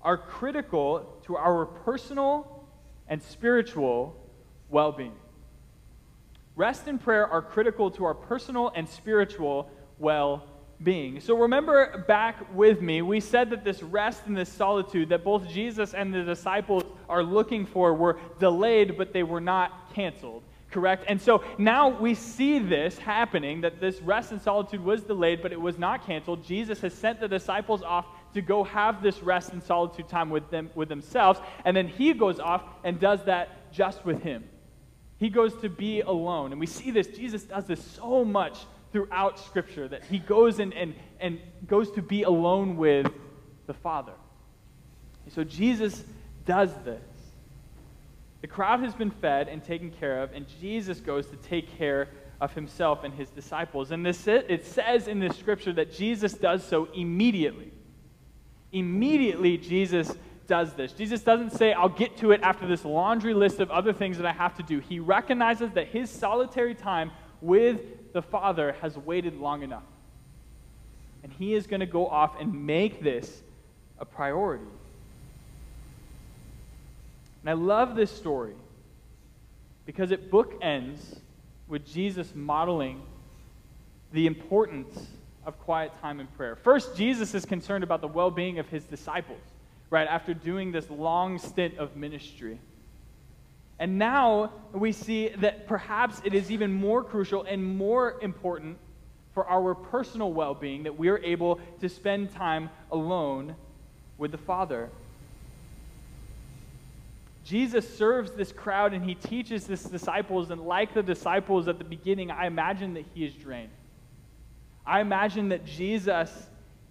are 0.02 0.18
critical 0.18 1.06
to 1.26 1.36
our 1.36 1.66
personal 1.66 2.66
and 3.06 3.22
spiritual 3.22 4.16
well 4.68 4.90
being. 4.90 5.14
Rest 6.58 6.88
and 6.88 7.00
prayer 7.00 7.24
are 7.24 7.40
critical 7.40 7.88
to 7.92 8.04
our 8.04 8.14
personal 8.14 8.72
and 8.74 8.88
spiritual 8.88 9.70
well 10.00 10.44
being. 10.82 11.20
So 11.20 11.36
remember 11.38 12.04
back 12.08 12.52
with 12.52 12.82
me, 12.82 13.00
we 13.00 13.20
said 13.20 13.50
that 13.50 13.62
this 13.62 13.80
rest 13.80 14.22
and 14.26 14.36
this 14.36 14.48
solitude 14.48 15.10
that 15.10 15.22
both 15.22 15.48
Jesus 15.48 15.94
and 15.94 16.12
the 16.12 16.24
disciples 16.24 16.82
are 17.08 17.22
looking 17.22 17.64
for 17.64 17.94
were 17.94 18.18
delayed, 18.40 18.98
but 18.98 19.12
they 19.12 19.22
were 19.22 19.40
not 19.40 19.94
canceled. 19.94 20.42
correct? 20.72 21.04
And 21.06 21.22
so 21.22 21.44
now 21.58 21.88
we 21.88 22.14
see 22.14 22.58
this 22.58 22.98
happening 22.98 23.60
that 23.60 23.80
this 23.80 24.02
rest 24.02 24.32
and 24.32 24.42
solitude 24.42 24.84
was 24.84 25.04
delayed, 25.04 25.42
but 25.42 25.52
it 25.52 25.60
was 25.60 25.78
not 25.78 26.04
canceled. 26.04 26.44
Jesus 26.44 26.80
has 26.80 26.92
sent 26.92 27.20
the 27.20 27.28
disciples 27.28 27.84
off 27.84 28.06
to 28.34 28.42
go 28.42 28.64
have 28.64 29.00
this 29.00 29.22
rest 29.22 29.52
and 29.52 29.62
solitude 29.62 30.08
time 30.08 30.28
with 30.28 30.50
them 30.50 30.70
with 30.74 30.88
themselves, 30.88 31.38
and 31.64 31.76
then 31.76 31.86
he 31.86 32.12
goes 32.12 32.40
off 32.40 32.64
and 32.82 32.98
does 32.98 33.24
that 33.26 33.72
just 33.72 34.04
with 34.04 34.22
him. 34.22 34.42
He 35.18 35.28
goes 35.28 35.54
to 35.62 35.68
be 35.68 36.00
alone. 36.00 36.52
And 36.52 36.60
we 36.60 36.66
see 36.66 36.90
this, 36.90 37.08
Jesus 37.08 37.42
does 37.42 37.66
this 37.66 37.82
so 37.82 38.24
much 38.24 38.58
throughout 38.92 39.38
Scripture 39.38 39.88
that 39.88 40.04
he 40.04 40.18
goes 40.18 40.60
and, 40.60 40.72
and, 40.72 40.94
and 41.20 41.38
goes 41.66 41.90
to 41.92 42.02
be 42.02 42.22
alone 42.22 42.76
with 42.76 43.10
the 43.66 43.74
Father. 43.74 44.12
So 45.34 45.44
Jesus 45.44 46.04
does 46.46 46.70
this. 46.84 47.02
The 48.40 48.46
crowd 48.46 48.80
has 48.80 48.94
been 48.94 49.10
fed 49.10 49.48
and 49.48 49.62
taken 49.62 49.90
care 49.90 50.22
of, 50.22 50.32
and 50.32 50.46
Jesus 50.60 51.00
goes 51.00 51.26
to 51.26 51.36
take 51.36 51.76
care 51.76 52.08
of 52.40 52.54
himself 52.54 53.02
and 53.04 53.12
his 53.12 53.28
disciples. 53.30 53.90
And 53.90 54.06
this, 54.06 54.26
it 54.28 54.64
says 54.64 55.08
in 55.08 55.18
this 55.18 55.36
scripture 55.36 55.72
that 55.74 55.92
Jesus 55.92 56.34
does 56.34 56.64
so 56.64 56.88
immediately. 56.94 57.72
Immediately, 58.72 59.58
Jesus 59.58 60.14
does 60.48 60.74
this. 60.74 60.92
Jesus 60.92 61.22
doesn't 61.22 61.50
say, 61.50 61.72
I'll 61.72 61.88
get 61.88 62.16
to 62.18 62.32
it 62.32 62.40
after 62.42 62.66
this 62.66 62.84
laundry 62.84 63.34
list 63.34 63.60
of 63.60 63.70
other 63.70 63.92
things 63.92 64.16
that 64.16 64.26
I 64.26 64.32
have 64.32 64.56
to 64.56 64.62
do. 64.64 64.80
He 64.80 64.98
recognizes 64.98 65.70
that 65.72 65.88
his 65.88 66.10
solitary 66.10 66.74
time 66.74 67.12
with 67.40 68.12
the 68.12 68.22
Father 68.22 68.74
has 68.80 68.96
waited 68.96 69.38
long 69.38 69.62
enough. 69.62 69.84
And 71.22 71.32
he 71.32 71.54
is 71.54 71.66
going 71.66 71.80
to 71.80 71.86
go 71.86 72.08
off 72.08 72.40
and 72.40 72.66
make 72.66 73.02
this 73.02 73.42
a 73.98 74.04
priority. 74.04 74.64
And 77.42 77.50
I 77.50 77.52
love 77.52 77.94
this 77.94 78.10
story 78.10 78.54
because 79.86 80.10
it 80.10 80.30
bookends 80.30 81.18
with 81.68 81.86
Jesus 81.86 82.34
modeling 82.34 83.02
the 84.12 84.26
importance 84.26 85.06
of 85.44 85.58
quiet 85.60 85.92
time 86.00 86.20
and 86.20 86.34
prayer. 86.36 86.56
First, 86.56 86.96
Jesus 86.96 87.34
is 87.34 87.44
concerned 87.44 87.84
about 87.84 88.00
the 88.00 88.08
well 88.08 88.30
being 88.30 88.58
of 88.58 88.68
his 88.68 88.84
disciples, 88.84 89.40
right, 89.90 90.06
after 90.06 90.34
doing 90.34 90.72
this 90.72 90.88
long 90.90 91.38
stint 91.38 91.78
of 91.78 91.96
ministry. 91.96 92.60
And 93.78 93.98
now 93.98 94.52
we 94.72 94.92
see 94.92 95.28
that 95.38 95.66
perhaps 95.66 96.20
it 96.24 96.34
is 96.34 96.50
even 96.50 96.72
more 96.72 97.04
crucial 97.04 97.44
and 97.44 97.64
more 97.64 98.16
important 98.20 98.76
for 99.34 99.46
our 99.46 99.74
personal 99.74 100.32
well 100.32 100.54
being 100.54 100.82
that 100.82 100.98
we 100.98 101.08
are 101.08 101.18
able 101.18 101.60
to 101.80 101.88
spend 101.88 102.32
time 102.32 102.70
alone 102.90 103.54
with 104.18 104.32
the 104.32 104.38
Father. 104.38 104.90
Jesus 107.44 107.88
serves 107.96 108.32
this 108.32 108.52
crowd 108.52 108.92
and 108.92 109.04
he 109.04 109.14
teaches 109.14 109.66
his 109.66 109.84
disciples, 109.84 110.50
and 110.50 110.60
like 110.60 110.92
the 110.92 111.02
disciples 111.02 111.66
at 111.68 111.78
the 111.78 111.84
beginning, 111.84 112.30
I 112.30 112.46
imagine 112.46 112.94
that 112.94 113.06
he 113.14 113.24
is 113.24 113.32
drained. 113.32 113.70
I 114.84 115.00
imagine 115.00 115.50
that 115.50 115.64
Jesus 115.64 116.30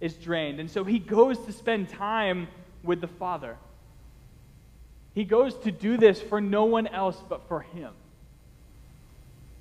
is 0.00 0.14
drained. 0.14 0.58
And 0.58 0.70
so 0.70 0.84
he 0.84 0.98
goes 0.98 1.38
to 1.46 1.52
spend 1.52 1.90
time 1.90 2.48
with 2.82 3.00
the 3.00 3.08
Father. 3.08 3.56
He 5.14 5.24
goes 5.24 5.54
to 5.58 5.72
do 5.72 5.96
this 5.96 6.20
for 6.20 6.40
no 6.40 6.64
one 6.64 6.86
else 6.86 7.20
but 7.28 7.46
for 7.48 7.60
him. 7.60 7.92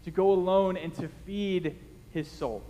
To 0.05 0.11
go 0.11 0.31
alone 0.31 0.77
and 0.77 0.93
to 0.95 1.09
feed 1.25 1.75
his 2.13 2.29
soul. 2.29 2.63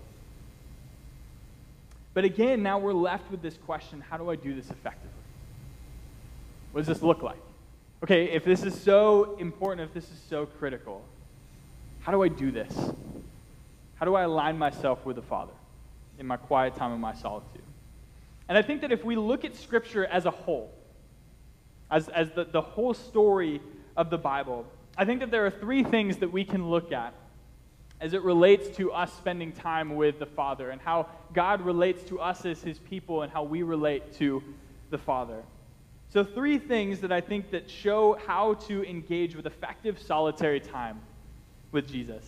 But 2.14 2.26
again, 2.26 2.64
now 2.64 2.80
we're 2.80 2.94
left 2.94 3.30
with 3.30 3.42
this 3.42 3.58
question 3.58 4.02
how 4.02 4.18
do 4.18 4.30
I 4.30 4.36
do 4.36 4.56
this 4.56 4.70
effectively? 4.70 5.12
What 6.72 6.82
does 6.82 6.88
this 6.88 7.04
look 7.04 7.22
like? 7.22 7.38
Okay, 8.04 8.32
if 8.32 8.44
this 8.44 8.64
is 8.64 8.80
so 8.80 9.38
important, 9.38 9.88
if 9.88 9.94
this 9.94 10.06
is 10.06 10.20
so 10.30 10.46
critical, 10.46 11.04
how 12.02 12.12
do 12.12 12.24
I 12.24 12.28
do 12.28 12.52
this? 12.52 12.74
How 13.96 14.06
do 14.06 14.16
I 14.16 14.24
align 14.24 14.58
myself 14.58 15.06
with 15.06 15.16
the 15.16 15.22
Father 15.22 15.54
in 16.20 16.26
my 16.26 16.38
quiet 16.38 16.76
time 16.76 16.92
and 16.92 17.02
my 17.02 17.14
solitude? 17.14 17.62
And 18.50 18.58
I 18.58 18.62
think 18.62 18.82
that 18.82 18.92
if 18.92 19.04
we 19.04 19.16
look 19.16 19.44
at 19.46 19.56
Scripture 19.56 20.06
as 20.06 20.26
a 20.26 20.32
whole, 20.32 20.72
as, 21.92 22.08
as 22.10 22.32
the, 22.32 22.46
the 22.46 22.62
whole 22.62 22.94
story 22.94 23.62
of 23.96 24.10
the 24.10 24.18
Bible, 24.18 24.66
I 24.98 25.06
think 25.06 25.20
that 25.20 25.32
there 25.32 25.46
are 25.46 25.52
three 25.52 25.84
things 25.84 26.18
that 26.18 26.32
we 26.32 26.44
can 26.44 26.70
look 26.70 26.92
at 26.92 27.14
as 28.00 28.14
it 28.14 28.22
relates 28.22 28.76
to 28.78 28.92
us 28.92 29.12
spending 29.14 29.52
time 29.52 29.96
with 29.96 30.20
the 30.20 30.26
Father 30.26 30.70
and 30.70 30.80
how 30.80 31.08
God 31.34 31.62
relates 31.62 32.04
to 32.04 32.20
us 32.20 32.46
as 32.46 32.62
his 32.62 32.78
people 32.80 33.24
and 33.24 33.32
how 33.32 33.44
we 33.44 33.64
relate 33.64 34.14
to 34.18 34.44
the 34.92 34.98
Father. 34.98 35.42
So 36.10 36.24
three 36.24 36.58
things 36.58 37.00
that 37.02 37.12
I 37.12 37.22
think 37.22 37.52
that 37.52 37.70
show 37.70 38.18
how 38.26 38.54
to 38.68 38.84
engage 38.84 39.36
with 39.36 39.46
effective 39.46 40.00
solitary 40.00 40.60
time 40.60 41.02
with 41.72 41.92
Jesus. 41.92 42.24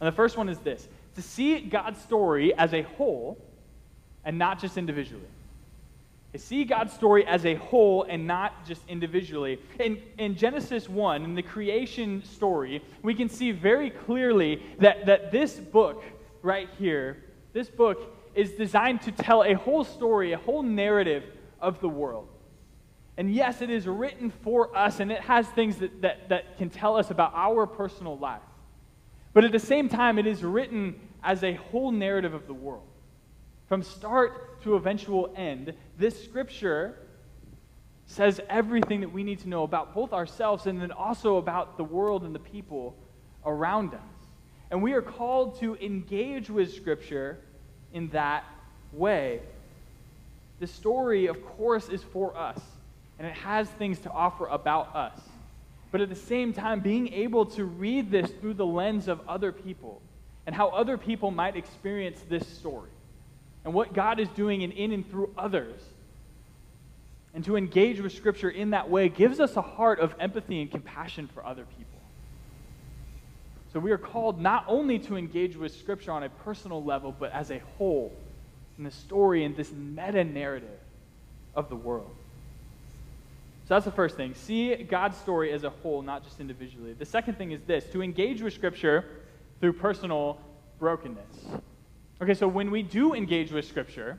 And 0.00 0.06
the 0.06 0.12
first 0.12 0.36
one 0.36 0.48
is 0.48 0.58
this 0.58 0.86
to 1.14 1.22
see 1.22 1.60
God's 1.60 2.00
story 2.00 2.54
as 2.54 2.72
a 2.74 2.82
whole 2.82 3.38
and 4.24 4.38
not 4.38 4.60
just 4.60 4.76
individually. 4.76 5.28
To 6.32 6.38
see 6.38 6.64
God's 6.64 6.92
story 6.92 7.26
as 7.26 7.44
a 7.44 7.54
whole 7.54 8.04
and 8.04 8.26
not 8.26 8.64
just 8.64 8.82
individually. 8.88 9.58
In, 9.80 10.00
in 10.16 10.36
Genesis 10.36 10.88
1, 10.88 11.24
in 11.24 11.34
the 11.34 11.42
creation 11.42 12.22
story, 12.22 12.84
we 13.02 13.14
can 13.14 13.28
see 13.28 13.50
very 13.50 13.90
clearly 13.90 14.62
that, 14.78 15.06
that 15.06 15.32
this 15.32 15.54
book 15.54 16.04
right 16.42 16.68
here, 16.78 17.24
this 17.52 17.68
book 17.68 18.16
is 18.34 18.52
designed 18.52 19.02
to 19.02 19.12
tell 19.12 19.42
a 19.42 19.54
whole 19.54 19.82
story, 19.82 20.32
a 20.32 20.38
whole 20.38 20.62
narrative 20.62 21.24
of 21.60 21.80
the 21.80 21.88
world. 21.88 22.28
And 23.16 23.34
yes, 23.34 23.60
it 23.60 23.70
is 23.70 23.86
written 23.86 24.30
for 24.30 24.74
us, 24.76 25.00
and 25.00 25.10
it 25.10 25.20
has 25.20 25.46
things 25.48 25.76
that, 25.78 26.00
that, 26.02 26.28
that 26.28 26.58
can 26.58 26.70
tell 26.70 26.96
us 26.96 27.10
about 27.10 27.32
our 27.34 27.66
personal 27.66 28.16
life. 28.16 28.40
But 29.32 29.44
at 29.44 29.52
the 29.52 29.58
same 29.58 29.88
time, 29.88 30.18
it 30.18 30.26
is 30.26 30.42
written 30.42 30.98
as 31.22 31.42
a 31.42 31.54
whole 31.54 31.90
narrative 31.90 32.34
of 32.34 32.46
the 32.46 32.54
world. 32.54 32.86
From 33.70 33.84
start 33.84 34.60
to 34.62 34.74
eventual 34.74 35.32
end, 35.36 35.74
this 35.96 36.24
scripture 36.24 36.96
says 38.04 38.40
everything 38.48 39.00
that 39.02 39.12
we 39.12 39.22
need 39.22 39.38
to 39.38 39.48
know 39.48 39.62
about 39.62 39.94
both 39.94 40.12
ourselves 40.12 40.66
and 40.66 40.82
then 40.82 40.90
also 40.90 41.36
about 41.36 41.76
the 41.76 41.84
world 41.84 42.24
and 42.24 42.34
the 42.34 42.40
people 42.40 42.96
around 43.46 43.94
us. 43.94 44.00
And 44.72 44.82
we 44.82 44.92
are 44.94 45.00
called 45.00 45.60
to 45.60 45.76
engage 45.76 46.50
with 46.50 46.74
scripture 46.74 47.38
in 47.92 48.08
that 48.08 48.42
way. 48.92 49.38
The 50.58 50.66
story, 50.66 51.28
of 51.28 51.40
course, 51.56 51.88
is 51.88 52.02
for 52.02 52.36
us, 52.36 52.58
and 53.20 53.28
it 53.28 53.34
has 53.34 53.70
things 53.70 54.00
to 54.00 54.10
offer 54.10 54.46
about 54.46 54.96
us. 54.96 55.20
But 55.92 56.00
at 56.00 56.08
the 56.08 56.16
same 56.16 56.52
time, 56.52 56.80
being 56.80 57.12
able 57.12 57.46
to 57.46 57.66
read 57.66 58.10
this 58.10 58.32
through 58.40 58.54
the 58.54 58.66
lens 58.66 59.06
of 59.06 59.20
other 59.28 59.52
people 59.52 60.02
and 60.44 60.56
how 60.56 60.70
other 60.70 60.98
people 60.98 61.30
might 61.30 61.54
experience 61.54 62.20
this 62.28 62.44
story 62.48 62.90
and 63.64 63.74
what 63.74 63.92
God 63.92 64.20
is 64.20 64.28
doing 64.30 64.62
in, 64.62 64.72
in 64.72 64.92
and 64.92 65.08
through 65.10 65.32
others. 65.36 65.80
And 67.34 67.44
to 67.44 67.56
engage 67.56 68.00
with 68.00 68.12
Scripture 68.12 68.50
in 68.50 68.70
that 68.70 68.90
way 68.90 69.08
gives 69.08 69.38
us 69.38 69.56
a 69.56 69.62
heart 69.62 70.00
of 70.00 70.14
empathy 70.18 70.60
and 70.60 70.70
compassion 70.70 71.28
for 71.32 71.44
other 71.44 71.64
people. 71.76 72.00
So 73.72 73.78
we 73.78 73.92
are 73.92 73.98
called 73.98 74.40
not 74.40 74.64
only 74.66 74.98
to 75.00 75.16
engage 75.16 75.56
with 75.56 75.72
Scripture 75.72 76.10
on 76.10 76.24
a 76.24 76.28
personal 76.28 76.82
level, 76.82 77.14
but 77.16 77.32
as 77.32 77.50
a 77.50 77.60
whole 77.78 78.12
in 78.78 78.84
the 78.84 78.90
story 78.90 79.44
and 79.44 79.56
this 79.56 79.70
meta 79.72 80.24
narrative 80.24 80.80
of 81.54 81.68
the 81.68 81.76
world. 81.76 82.10
So 83.68 83.74
that's 83.74 83.84
the 83.84 83.92
first 83.92 84.16
thing. 84.16 84.34
See 84.34 84.74
God's 84.74 85.16
story 85.18 85.52
as 85.52 85.62
a 85.62 85.70
whole, 85.70 86.02
not 86.02 86.24
just 86.24 86.40
individually. 86.40 86.94
The 86.94 87.04
second 87.04 87.38
thing 87.38 87.52
is 87.52 87.60
this 87.62 87.84
to 87.92 88.02
engage 88.02 88.42
with 88.42 88.54
Scripture 88.54 89.04
through 89.60 89.74
personal 89.74 90.40
brokenness. 90.80 91.60
Okay, 92.22 92.34
so 92.34 92.46
when 92.46 92.70
we 92.70 92.82
do 92.82 93.14
engage 93.14 93.50
with 93.50 93.66
Scripture, 93.66 94.18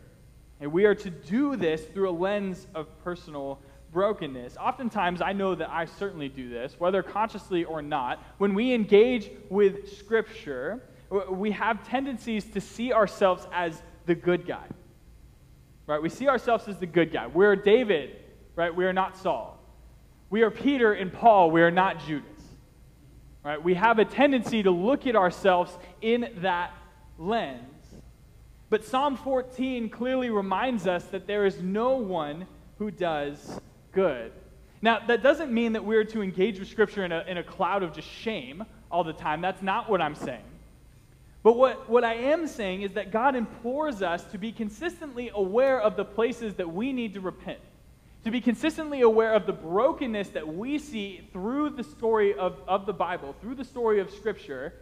and 0.60 0.72
we 0.72 0.86
are 0.86 0.96
to 0.96 1.10
do 1.10 1.56
this 1.56 1.84
through 1.86 2.10
a 2.10 2.12
lens 2.12 2.68
of 2.76 2.88
personal 3.04 3.60
brokenness. 3.92 4.58
Oftentimes, 4.58 5.22
I 5.22 5.34
know 5.34 5.56
that 5.56 5.70
I 5.70 5.86
certainly 5.86 6.30
do 6.30 6.50
this, 6.50 6.76
whether 6.80 7.04
consciously 7.04 7.64
or 7.64 7.82
not. 7.82 8.24
When 8.38 8.54
we 8.54 8.74
engage 8.74 9.30
with 9.50 9.98
Scripture, 9.98 10.82
we 11.30 11.52
have 11.52 11.86
tendencies 11.88 12.46
to 12.52 12.62
see 12.62 12.94
ourselves 12.94 13.48
as 13.52 13.82
the 14.06 14.16
good 14.16 14.48
guy. 14.48 14.66
Right? 15.88 16.02
We 16.02 16.10
see 16.10 16.28
ourselves 16.28 16.68
as 16.68 16.78
the 16.78 16.86
good 16.86 17.12
guy. 17.12 17.28
We're 17.28 17.56
David, 17.56 18.16
right? 18.56 18.74
We 18.74 18.86
are 18.86 18.94
not 18.94 19.18
Saul. 19.18 19.60
We 20.30 20.44
are 20.44 20.52
Peter 20.52 20.94
and 20.94 21.12
Paul. 21.12 21.52
We 21.52 21.62
are 21.62 21.72
not 21.72 22.06
Judas. 22.06 22.28
Right? 23.44 23.62
We 23.62 23.74
have 23.74 24.00
a 24.00 24.06
tendency 24.06 24.64
to 24.64 24.72
look 24.72 25.06
at 25.06 25.16
ourselves 25.16 25.78
in 26.02 26.30
that 26.38 26.72
lens. 27.18 27.71
But 28.72 28.86
Psalm 28.86 29.18
14 29.18 29.90
clearly 29.90 30.30
reminds 30.30 30.88
us 30.88 31.04
that 31.08 31.28
there 31.28 31.46
is 31.46 31.60
no 31.60 31.98
one 31.98 32.48
who 32.78 32.90
does 32.90 33.60
good. 33.92 34.32
Now, 34.82 35.06
that 35.08 35.22
doesn't 35.22 35.52
mean 35.52 35.74
that 35.74 35.84
we're 35.84 36.06
to 36.06 36.22
engage 36.22 36.58
with 36.58 36.70
Scripture 36.70 37.04
in 37.04 37.12
a, 37.12 37.26
in 37.28 37.38
a 37.38 37.44
cloud 37.44 37.84
of 37.84 37.94
just 37.94 38.08
shame 38.08 38.64
all 38.90 39.04
the 39.04 39.12
time. 39.12 39.42
That's 39.42 39.62
not 39.62 39.90
what 39.90 40.02
I'm 40.02 40.16
saying. 40.16 40.46
But 41.44 41.58
what, 41.58 41.90
what 41.90 42.06
I 42.06 42.14
am 42.14 42.48
saying 42.48 42.84
is 42.84 42.94
that 42.94 43.12
God 43.12 43.36
implores 43.36 44.02
us 44.02 44.24
to 44.32 44.38
be 44.38 44.54
consistently 44.54 45.32
aware 45.34 45.82
of 45.82 45.98
the 45.98 46.06
places 46.06 46.56
that 46.56 46.72
we 46.72 46.94
need 46.94 47.14
to 47.16 47.20
repent. 47.20 47.60
to 48.24 48.32
be 48.32 48.40
consistently 48.40 49.02
aware 49.02 49.34
of 49.34 49.48
the 49.48 49.54
brokenness 49.54 50.30
that 50.30 50.48
we 50.48 50.80
see 50.80 51.28
through 51.34 51.72
the 51.72 51.84
story 51.84 52.36
of, 52.36 52.58
of 52.70 52.86
the 52.86 52.94
Bible, 52.94 53.36
through 53.42 53.56
the 53.56 53.66
story 53.66 54.00
of 54.00 54.10
Scripture, 54.10 54.76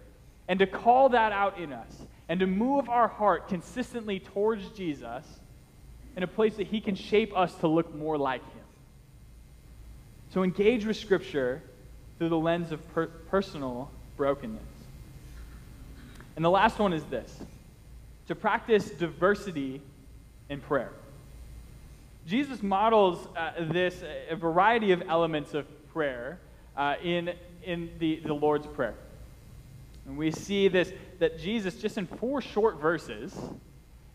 and 0.49 0.59
to 0.59 0.67
call 0.67 1.09
that 1.09 1.31
out 1.31 1.57
in 1.59 1.71
us, 1.71 1.95
and 2.27 2.39
to 2.41 2.47
move 2.47 2.89
our 2.89 3.07
heart 3.07 3.47
consistently 3.47 4.19
towards 4.19 4.67
Jesus 4.69 5.23
in 6.17 6.23
a 6.23 6.27
place 6.27 6.55
that 6.57 6.67
He 6.67 6.81
can 6.81 6.95
shape 6.95 7.37
us 7.37 7.53
to 7.55 7.67
look 7.67 7.95
more 7.95 8.17
like 8.17 8.41
Him. 8.41 8.63
So 10.31 10.43
engage 10.43 10.85
with 10.85 10.97
Scripture 10.97 11.61
through 12.17 12.29
the 12.29 12.37
lens 12.37 12.71
of 12.71 12.93
per- 12.93 13.07
personal 13.07 13.89
brokenness. 14.17 14.61
And 16.35 16.43
the 16.43 16.49
last 16.49 16.79
one 16.79 16.93
is 16.93 17.03
this 17.05 17.33
to 18.27 18.35
practice 18.35 18.89
diversity 18.89 19.81
in 20.49 20.61
prayer. 20.61 20.91
Jesus 22.27 22.61
models 22.61 23.27
uh, 23.35 23.51
this, 23.71 24.03
a 24.29 24.35
variety 24.35 24.91
of 24.91 25.03
elements 25.07 25.53
of 25.53 25.65
prayer 25.93 26.39
uh, 26.75 26.95
in, 27.03 27.31
in 27.63 27.89
the, 27.99 28.21
the 28.25 28.33
Lord's 28.33 28.67
Prayer. 28.67 28.95
And 30.09 30.17
we 30.17 30.31
see 30.31 30.67
this, 30.67 30.91
that 31.19 31.37
Jesus, 31.37 31.75
just 31.75 31.99
in 31.99 32.07
four 32.07 32.41
short 32.41 32.81
verses, 32.81 33.37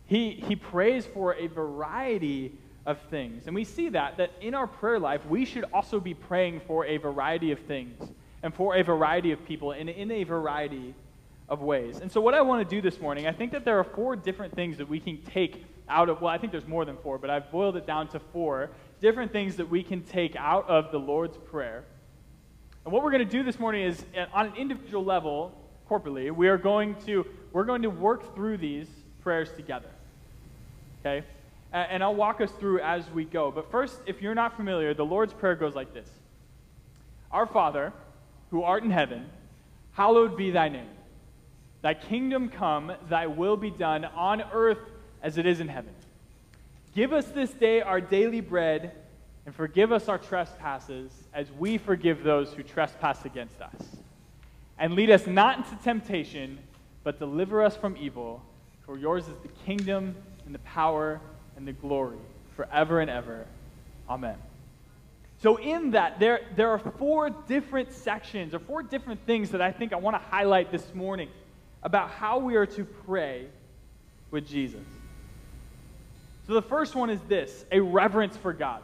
he, 0.06 0.32
he 0.32 0.56
prays 0.56 1.06
for 1.06 1.36
a 1.36 1.46
variety 1.46 2.52
of 2.84 2.98
things. 3.10 3.46
And 3.46 3.54
we 3.54 3.62
see 3.62 3.90
that, 3.90 4.16
that 4.16 4.32
in 4.40 4.54
our 4.54 4.66
prayer 4.66 4.98
life, 4.98 5.24
we 5.26 5.44
should 5.44 5.64
also 5.72 6.00
be 6.00 6.12
praying 6.12 6.62
for 6.66 6.84
a 6.84 6.96
variety 6.96 7.52
of 7.52 7.60
things 7.60 8.10
and 8.42 8.52
for 8.52 8.74
a 8.74 8.82
variety 8.82 9.30
of 9.30 9.46
people 9.46 9.70
and 9.70 9.88
in 9.88 10.10
a 10.10 10.24
variety 10.24 10.96
of 11.48 11.62
ways. 11.62 12.00
And 12.00 12.10
so, 12.10 12.20
what 12.20 12.34
I 12.34 12.42
want 12.42 12.68
to 12.68 12.76
do 12.76 12.82
this 12.82 13.00
morning, 13.00 13.28
I 13.28 13.32
think 13.32 13.52
that 13.52 13.64
there 13.64 13.78
are 13.78 13.84
four 13.84 14.16
different 14.16 14.52
things 14.56 14.76
that 14.78 14.88
we 14.88 14.98
can 14.98 15.22
take 15.22 15.64
out 15.88 16.08
of, 16.08 16.20
well, 16.20 16.32
I 16.32 16.38
think 16.38 16.50
there's 16.50 16.66
more 16.66 16.84
than 16.84 16.96
four, 16.96 17.18
but 17.18 17.30
I've 17.30 17.52
boiled 17.52 17.76
it 17.76 17.86
down 17.86 18.08
to 18.08 18.18
four 18.18 18.70
different 19.00 19.30
things 19.30 19.54
that 19.56 19.70
we 19.70 19.84
can 19.84 20.02
take 20.02 20.34
out 20.34 20.68
of 20.68 20.90
the 20.90 20.98
Lord's 20.98 21.36
Prayer. 21.36 21.84
And 22.84 22.92
what 22.92 23.04
we're 23.04 23.12
going 23.12 23.24
to 23.24 23.30
do 23.30 23.44
this 23.44 23.60
morning 23.60 23.84
is, 23.84 24.04
uh, 24.16 24.26
on 24.34 24.46
an 24.46 24.56
individual 24.56 25.04
level, 25.04 25.63
corporately, 25.90 26.30
we 26.30 26.48
are 26.48 26.58
going 26.58 26.94
to, 27.06 27.26
we're 27.52 27.64
going 27.64 27.82
to 27.82 27.90
work 27.90 28.34
through 28.34 28.58
these 28.58 28.86
prayers 29.22 29.50
together. 29.56 29.88
Okay? 31.00 31.26
And 31.72 32.02
I'll 32.02 32.14
walk 32.14 32.40
us 32.40 32.50
through 32.52 32.80
as 32.80 33.08
we 33.10 33.24
go. 33.24 33.50
But 33.50 33.70
first, 33.70 33.98
if 34.06 34.22
you're 34.22 34.34
not 34.34 34.56
familiar, 34.56 34.94
the 34.94 35.04
Lord's 35.04 35.32
Prayer 35.32 35.56
goes 35.56 35.74
like 35.74 35.92
this 35.92 36.08
Our 37.32 37.46
Father, 37.46 37.92
who 38.50 38.62
art 38.62 38.84
in 38.84 38.90
heaven, 38.90 39.26
hallowed 39.92 40.36
be 40.36 40.50
thy 40.50 40.68
name. 40.68 40.88
Thy 41.82 41.94
kingdom 41.94 42.48
come, 42.48 42.92
thy 43.10 43.26
will 43.26 43.56
be 43.56 43.70
done 43.70 44.04
on 44.04 44.42
earth 44.52 44.78
as 45.22 45.36
it 45.36 45.46
is 45.46 45.60
in 45.60 45.68
heaven. 45.68 45.92
Give 46.94 47.12
us 47.12 47.26
this 47.26 47.50
day 47.50 47.82
our 47.82 48.00
daily 48.00 48.40
bread, 48.40 48.92
and 49.44 49.54
forgive 49.54 49.92
us 49.92 50.08
our 50.08 50.16
trespasses 50.16 51.12
as 51.34 51.50
we 51.52 51.76
forgive 51.76 52.22
those 52.22 52.52
who 52.52 52.62
trespass 52.62 53.24
against 53.24 53.60
us. 53.60 53.96
And 54.78 54.94
lead 54.94 55.10
us 55.10 55.26
not 55.26 55.58
into 55.58 55.76
temptation, 55.82 56.58
but 57.02 57.18
deliver 57.18 57.62
us 57.62 57.76
from 57.76 57.96
evil. 57.96 58.42
For 58.84 58.98
yours 58.98 59.28
is 59.28 59.36
the 59.42 59.48
kingdom, 59.64 60.14
and 60.46 60.54
the 60.54 60.58
power, 60.60 61.20
and 61.56 61.66
the 61.66 61.72
glory, 61.72 62.18
forever 62.56 63.00
and 63.00 63.10
ever. 63.10 63.46
Amen. 64.08 64.36
So, 65.42 65.56
in 65.56 65.92
that, 65.92 66.18
there, 66.18 66.40
there 66.56 66.70
are 66.70 66.78
four 66.78 67.30
different 67.30 67.92
sections, 67.92 68.54
or 68.54 68.58
four 68.58 68.82
different 68.82 69.20
things 69.26 69.50
that 69.50 69.60
I 69.60 69.72
think 69.72 69.92
I 69.92 69.96
want 69.96 70.14
to 70.14 70.28
highlight 70.30 70.70
this 70.70 70.94
morning 70.94 71.28
about 71.82 72.10
how 72.10 72.38
we 72.38 72.56
are 72.56 72.66
to 72.66 72.84
pray 72.84 73.46
with 74.30 74.48
Jesus. 74.48 74.86
So 76.46 76.54
the 76.54 76.62
first 76.62 76.94
one 76.94 77.10
is 77.10 77.20
this 77.28 77.64
a 77.70 77.80
reverence 77.80 78.36
for 78.36 78.52
God. 78.52 78.82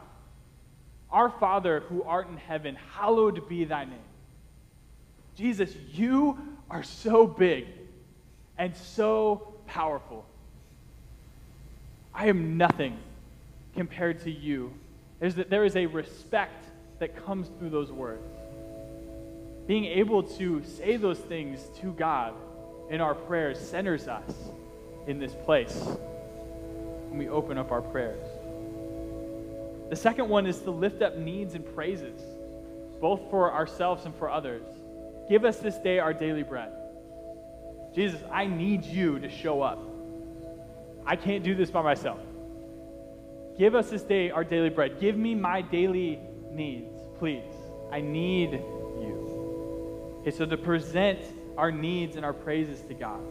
Our 1.09 1.29
Father 1.29 1.81
who 1.81 2.03
art 2.03 2.29
in 2.29 2.37
heaven, 2.37 2.77
hallowed 2.93 3.47
be 3.49 3.65
thy 3.65 3.85
name. 3.85 3.99
Jesus, 5.35 5.73
you 5.93 6.37
are 6.69 6.83
so 6.83 7.25
big 7.25 7.67
and 8.57 8.75
so 8.75 9.53
powerful. 9.67 10.25
I 12.13 12.27
am 12.27 12.57
nothing 12.57 12.97
compared 13.75 14.21
to 14.23 14.31
you. 14.31 14.73
There's 15.19 15.35
there 15.35 15.65
is 15.65 15.75
a 15.75 15.85
respect 15.85 16.65
that 16.99 17.25
comes 17.25 17.49
through 17.57 17.69
those 17.69 17.91
words. 17.91 18.21
Being 19.67 19.85
able 19.85 20.23
to 20.23 20.63
say 20.63 20.97
those 20.97 21.19
things 21.19 21.61
to 21.79 21.93
God 21.93 22.33
in 22.89 22.99
our 22.99 23.15
prayers 23.15 23.59
centers 23.59 24.07
us 24.07 24.33
in 25.07 25.19
this 25.19 25.33
place 25.45 25.75
when 27.09 27.17
we 27.17 27.29
open 27.29 27.57
up 27.57 27.71
our 27.71 27.81
prayers. 27.81 28.27
The 29.89 29.95
second 29.95 30.29
one 30.29 30.45
is 30.45 30.59
to 30.61 30.71
lift 30.71 31.01
up 31.01 31.17
needs 31.17 31.53
and 31.53 31.65
praises, 31.73 32.21
both 32.99 33.21
for 33.29 33.51
ourselves 33.51 34.05
and 34.05 34.15
for 34.15 34.29
others. 34.29 34.63
Give 35.31 35.45
us 35.45 35.59
this 35.59 35.77
day 35.77 35.97
our 35.97 36.13
daily 36.13 36.43
bread. 36.43 36.73
Jesus, 37.95 38.19
I 38.33 38.47
need 38.47 38.83
you 38.83 39.17
to 39.19 39.29
show 39.29 39.61
up. 39.61 39.79
I 41.05 41.15
can't 41.15 41.41
do 41.41 41.55
this 41.55 41.71
by 41.71 41.81
myself. 41.81 42.19
Give 43.57 43.73
us 43.73 43.89
this 43.89 44.03
day 44.03 44.29
our 44.29 44.43
daily 44.43 44.67
bread. 44.67 44.99
Give 44.99 45.15
me 45.15 45.33
my 45.33 45.61
daily 45.61 46.19
needs, 46.51 47.01
please. 47.17 47.53
I 47.93 48.01
need 48.01 48.51
you. 48.51 50.17
Okay, 50.19 50.31
so 50.31 50.45
to 50.45 50.57
present 50.57 51.19
our 51.57 51.71
needs 51.71 52.17
and 52.17 52.25
our 52.25 52.33
praises 52.33 52.81
to 52.89 52.93
God. 52.93 53.21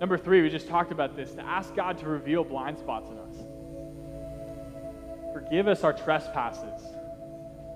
Number 0.00 0.18
three, 0.18 0.42
we 0.42 0.50
just 0.50 0.66
talked 0.66 0.90
about 0.90 1.14
this 1.14 1.30
to 1.34 1.42
ask 1.42 1.76
God 1.76 1.98
to 1.98 2.08
reveal 2.08 2.42
blind 2.42 2.76
spots 2.76 3.08
in 3.08 3.18
us. 3.18 3.36
Forgive 5.32 5.68
us 5.68 5.84
our 5.84 5.92
trespasses 5.92 6.82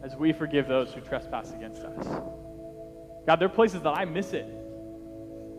as 0.02 0.16
we 0.16 0.32
forgive 0.32 0.66
those 0.66 0.92
who 0.92 1.00
trespass 1.00 1.52
against 1.52 1.82
us. 1.82 2.06
God, 3.26 3.36
there 3.36 3.46
are 3.46 3.48
places 3.48 3.82
that 3.82 3.96
I 3.96 4.04
miss 4.04 4.32
it, 4.32 4.46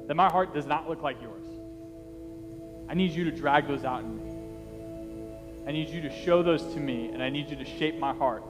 that 0.08 0.16
my 0.16 0.30
heart 0.30 0.54
does 0.54 0.66
not 0.66 0.90
look 0.90 1.02
like 1.02 1.22
yours. 1.22 1.46
I 2.90 2.94
need 2.94 3.12
you 3.12 3.24
to 3.26 3.32
drag 3.32 3.68
those 3.68 3.86
out 3.86 4.02
in 4.02 4.18
me. 4.18 4.32
I 5.68 5.72
need 5.72 5.90
you 5.90 6.02
to 6.02 6.24
show 6.24 6.42
those 6.42 6.64
to 6.74 6.80
me, 6.80 7.10
and 7.10 7.22
I 7.22 7.30
need 7.30 7.50
you 7.50 7.56
to 7.56 7.66
shape 7.66 7.98
my 7.98 8.14
heart 8.14 8.44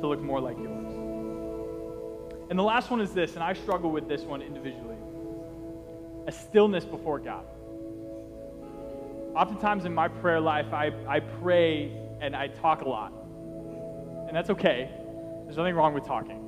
to 0.00 0.06
look 0.06 0.20
more 0.20 0.40
like 0.40 0.58
yours. 0.58 0.92
And 2.50 2.58
the 2.58 2.64
last 2.64 2.90
one 2.90 3.00
is 3.00 3.12
this, 3.12 3.34
and 3.34 3.42
I 3.42 3.54
struggle 3.54 3.90
with 3.90 4.08
this 4.08 4.22
one 4.22 4.42
individually 4.42 4.96
a 6.26 6.32
stillness 6.32 6.84
before 6.84 7.18
God. 7.18 7.44
Oftentimes 9.34 9.84
in 9.84 9.94
my 9.94 10.08
prayer 10.08 10.40
life, 10.40 10.72
I, 10.72 10.92
I 11.08 11.20
pray 11.20 11.90
and 12.20 12.36
I 12.36 12.48
talk 12.48 12.82
a 12.82 12.88
lot. 12.88 13.12
And 14.28 14.36
that's 14.36 14.50
okay, 14.50 14.90
there's 15.52 15.58
nothing 15.58 15.74
wrong 15.74 15.92
with 15.92 16.06
talking. 16.06 16.40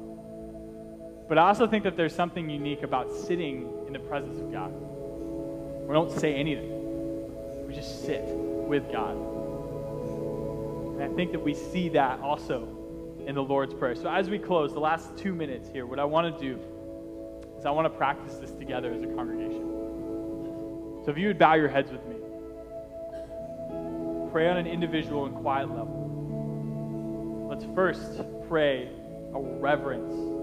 But 1.29 1.37
I 1.37 1.49
also 1.49 1.67
think 1.67 1.85
that 1.85 1.95
there's 1.95 2.15
something 2.15 2.49
unique 2.49 2.83
about 2.83 3.13
sitting 3.13 3.69
in 3.87 3.93
the 3.93 3.99
presence 3.99 4.39
of 4.39 4.51
God. 4.51 4.73
We 4.73 5.93
don't 5.93 6.11
say 6.11 6.35
anything, 6.35 7.67
we 7.67 7.75
just 7.75 8.07
sit 8.07 8.23
with 8.25 8.91
God. 8.91 9.15
And 10.95 11.03
I 11.03 11.15
think 11.15 11.33
that 11.33 11.41
we 11.41 11.53
see 11.53 11.91
that 11.91 12.21
also 12.21 12.67
in 13.27 13.35
the 13.35 13.43
Lord's 13.43 13.75
Prayer. 13.75 13.95
So, 13.95 14.09
as 14.09 14.31
we 14.31 14.39
close, 14.39 14.73
the 14.73 14.81
last 14.81 15.15
two 15.19 15.35
minutes 15.35 15.69
here, 15.69 15.85
what 15.85 15.99
I 15.99 16.05
want 16.07 16.35
to 16.35 16.43
do 16.43 16.59
is 17.59 17.67
I 17.67 17.71
want 17.73 17.85
to 17.85 17.91
practice 17.91 18.37
this 18.37 18.53
together 18.53 18.91
as 18.91 19.03
a 19.03 19.07
congregation. 19.09 19.69
So, 21.05 21.11
if 21.11 21.19
you 21.19 21.27
would 21.27 21.39
bow 21.39 21.57
your 21.57 21.69
heads 21.69 21.93
with 21.93 22.07
me, 22.07 22.17
pray 24.33 24.49
on 24.49 24.57
an 24.57 24.67
individual 24.67 25.27
and 25.27 25.37
quiet 25.37 25.69
level. 25.69 26.14
Let's 27.55 27.67
first 27.77 28.21
pray 28.49 28.89
a 29.33 29.41
reverence 29.41 30.34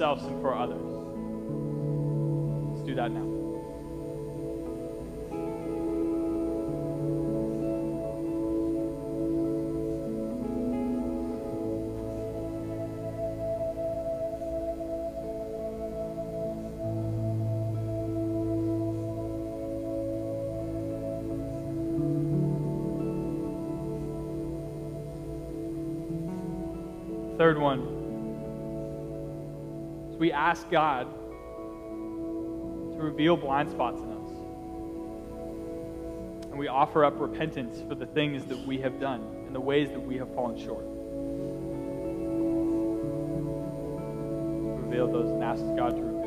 ourselves 0.00 0.24
and 0.24 0.40
for 0.40 0.56
others. 0.56 0.80
Let's 2.72 2.86
do 2.86 2.94
that 2.94 3.10
now. 3.10 3.26
Third 27.36 27.58
one 27.58 27.99
we 30.20 30.30
ask 30.32 30.70
God 30.70 31.10
to 32.92 32.98
reveal 32.98 33.38
blind 33.38 33.70
spots 33.70 34.02
in 34.02 34.12
us. 34.12 34.30
And 36.50 36.58
we 36.58 36.68
offer 36.68 37.06
up 37.06 37.18
repentance 37.18 37.80
for 37.88 37.94
the 37.94 38.04
things 38.04 38.44
that 38.44 38.66
we 38.66 38.76
have 38.82 39.00
done 39.00 39.22
and 39.46 39.54
the 39.54 39.60
ways 39.60 39.88
that 39.88 40.00
we 40.00 40.18
have 40.18 40.32
fallen 40.34 40.58
short. 40.62 40.84
Reveal 44.84 45.10
those 45.10 45.30
and 45.30 45.42
ask 45.42 45.62
God 45.74 45.96
to 45.96 46.19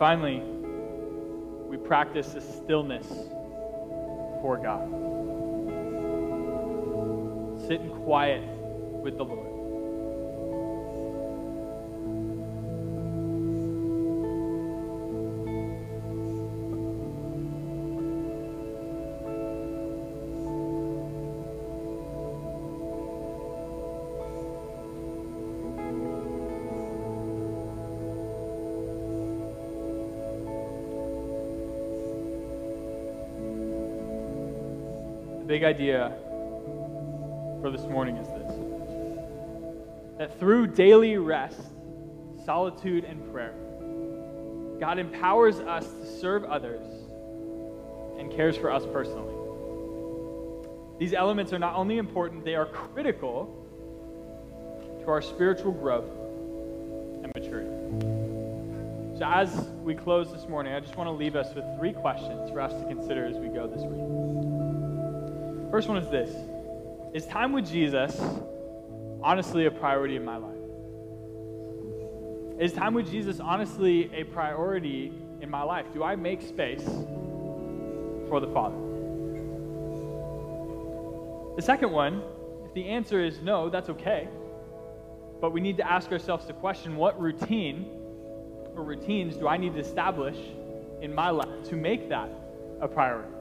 finally, 0.00 0.42
we 1.68 1.76
practice 1.76 2.28
the 2.32 2.40
stillness 2.40 3.06
for 4.40 4.56
God. 4.56 4.88
Sit 7.68 7.82
in 7.82 7.90
quiet 8.02 8.42
with 9.02 9.18
the 9.18 9.24
Lord. 9.24 9.49
Big 35.50 35.64
idea 35.64 36.12
for 37.60 37.72
this 37.72 37.84
morning 37.86 38.16
is 38.18 38.28
this 38.28 38.52
that 40.16 40.38
through 40.38 40.64
daily 40.64 41.16
rest, 41.16 41.60
solitude, 42.44 43.02
and 43.02 43.32
prayer, 43.32 43.56
God 44.78 45.00
empowers 45.00 45.58
us 45.58 45.84
to 45.90 46.06
serve 46.06 46.44
others 46.44 46.86
and 48.16 48.30
cares 48.30 48.56
for 48.56 48.70
us 48.70 48.84
personally. 48.92 49.34
These 51.00 51.14
elements 51.14 51.52
are 51.52 51.58
not 51.58 51.74
only 51.74 51.98
important, 51.98 52.44
they 52.44 52.54
are 52.54 52.66
critical 52.66 53.52
to 55.00 55.10
our 55.10 55.20
spiritual 55.20 55.72
growth 55.72 56.12
and 57.24 57.32
maturity. 57.34 59.18
So, 59.18 59.24
as 59.24 59.68
we 59.82 59.96
close 59.96 60.32
this 60.32 60.46
morning, 60.46 60.74
I 60.74 60.78
just 60.78 60.94
want 60.94 61.08
to 61.08 61.12
leave 61.12 61.34
us 61.34 61.52
with 61.56 61.64
three 61.76 61.92
questions 61.92 62.50
for 62.50 62.60
us 62.60 62.72
to 62.72 62.86
consider 62.86 63.24
as 63.26 63.36
we 63.36 63.48
go 63.48 63.66
this 63.66 63.82
week. 63.82 64.59
First 65.70 65.88
one 65.88 65.98
is 65.98 66.10
this 66.10 66.34
Is 67.14 67.26
time 67.26 67.52
with 67.52 67.70
Jesus 67.70 68.20
honestly 69.22 69.66
a 69.66 69.70
priority 69.70 70.16
in 70.16 70.24
my 70.24 70.36
life? 70.36 70.56
Is 72.58 72.72
time 72.72 72.92
with 72.92 73.08
Jesus 73.08 73.38
honestly 73.38 74.10
a 74.12 74.24
priority 74.24 75.12
in 75.40 75.48
my 75.48 75.62
life? 75.62 75.86
Do 75.94 76.02
I 76.02 76.16
make 76.16 76.42
space 76.42 76.84
for 78.28 78.40
the 78.40 78.48
Father? 78.48 78.76
The 81.56 81.62
second 81.62 81.92
one, 81.92 82.22
if 82.64 82.74
the 82.74 82.88
answer 82.88 83.24
is 83.24 83.40
no, 83.40 83.70
that's 83.70 83.90
okay. 83.90 84.28
But 85.40 85.52
we 85.52 85.60
need 85.60 85.76
to 85.76 85.88
ask 85.88 86.10
ourselves 86.10 86.46
the 86.46 86.52
question 86.52 86.96
what 86.96 87.20
routine 87.20 87.86
or 88.74 88.82
routines 88.82 89.36
do 89.36 89.46
I 89.46 89.56
need 89.56 89.74
to 89.74 89.80
establish 89.80 90.36
in 91.00 91.14
my 91.14 91.30
life 91.30 91.68
to 91.68 91.76
make 91.76 92.08
that 92.08 92.28
a 92.80 92.88
priority? 92.88 93.39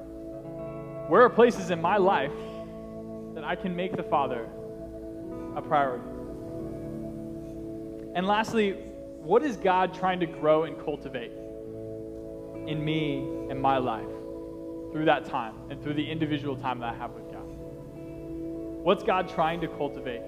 Where 1.09 1.23
are 1.23 1.29
places 1.31 1.71
in 1.71 1.81
my 1.81 1.97
life 1.97 2.31
that 3.33 3.43
I 3.43 3.55
can 3.55 3.75
make 3.75 3.97
the 3.97 4.03
Father 4.03 4.47
a 5.55 5.61
priority? 5.61 6.03
And 8.13 8.27
lastly, 8.27 8.73
what 9.23 9.41
is 9.41 9.57
God 9.57 9.95
trying 9.95 10.19
to 10.19 10.27
grow 10.27 10.65
and 10.65 10.77
cultivate 10.85 11.31
in 12.67 12.85
me 12.85 13.27
and 13.49 13.59
my 13.59 13.79
life 13.79 14.05
through 14.91 15.05
that 15.05 15.25
time 15.25 15.55
and 15.71 15.81
through 15.81 15.95
the 15.95 16.07
individual 16.07 16.55
time 16.55 16.77
that 16.81 16.93
I 16.93 16.97
have 16.97 17.09
with 17.13 17.31
God? 17.31 17.47
What's 18.83 19.01
God 19.01 19.29
trying 19.29 19.61
to 19.61 19.67
cultivate 19.67 20.21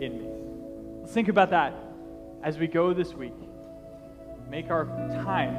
in 0.00 0.18
me? 0.18 0.28
Let's 1.02 1.12
think 1.12 1.28
about 1.28 1.50
that 1.50 1.72
as 2.42 2.58
we 2.58 2.66
go 2.66 2.92
this 2.92 3.14
week. 3.14 3.32
Make 4.50 4.70
our 4.70 4.86
time 5.22 5.54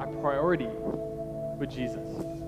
a 0.00 0.08
priority 0.20 0.66
with 0.66 1.70
Jesus. 1.70 2.39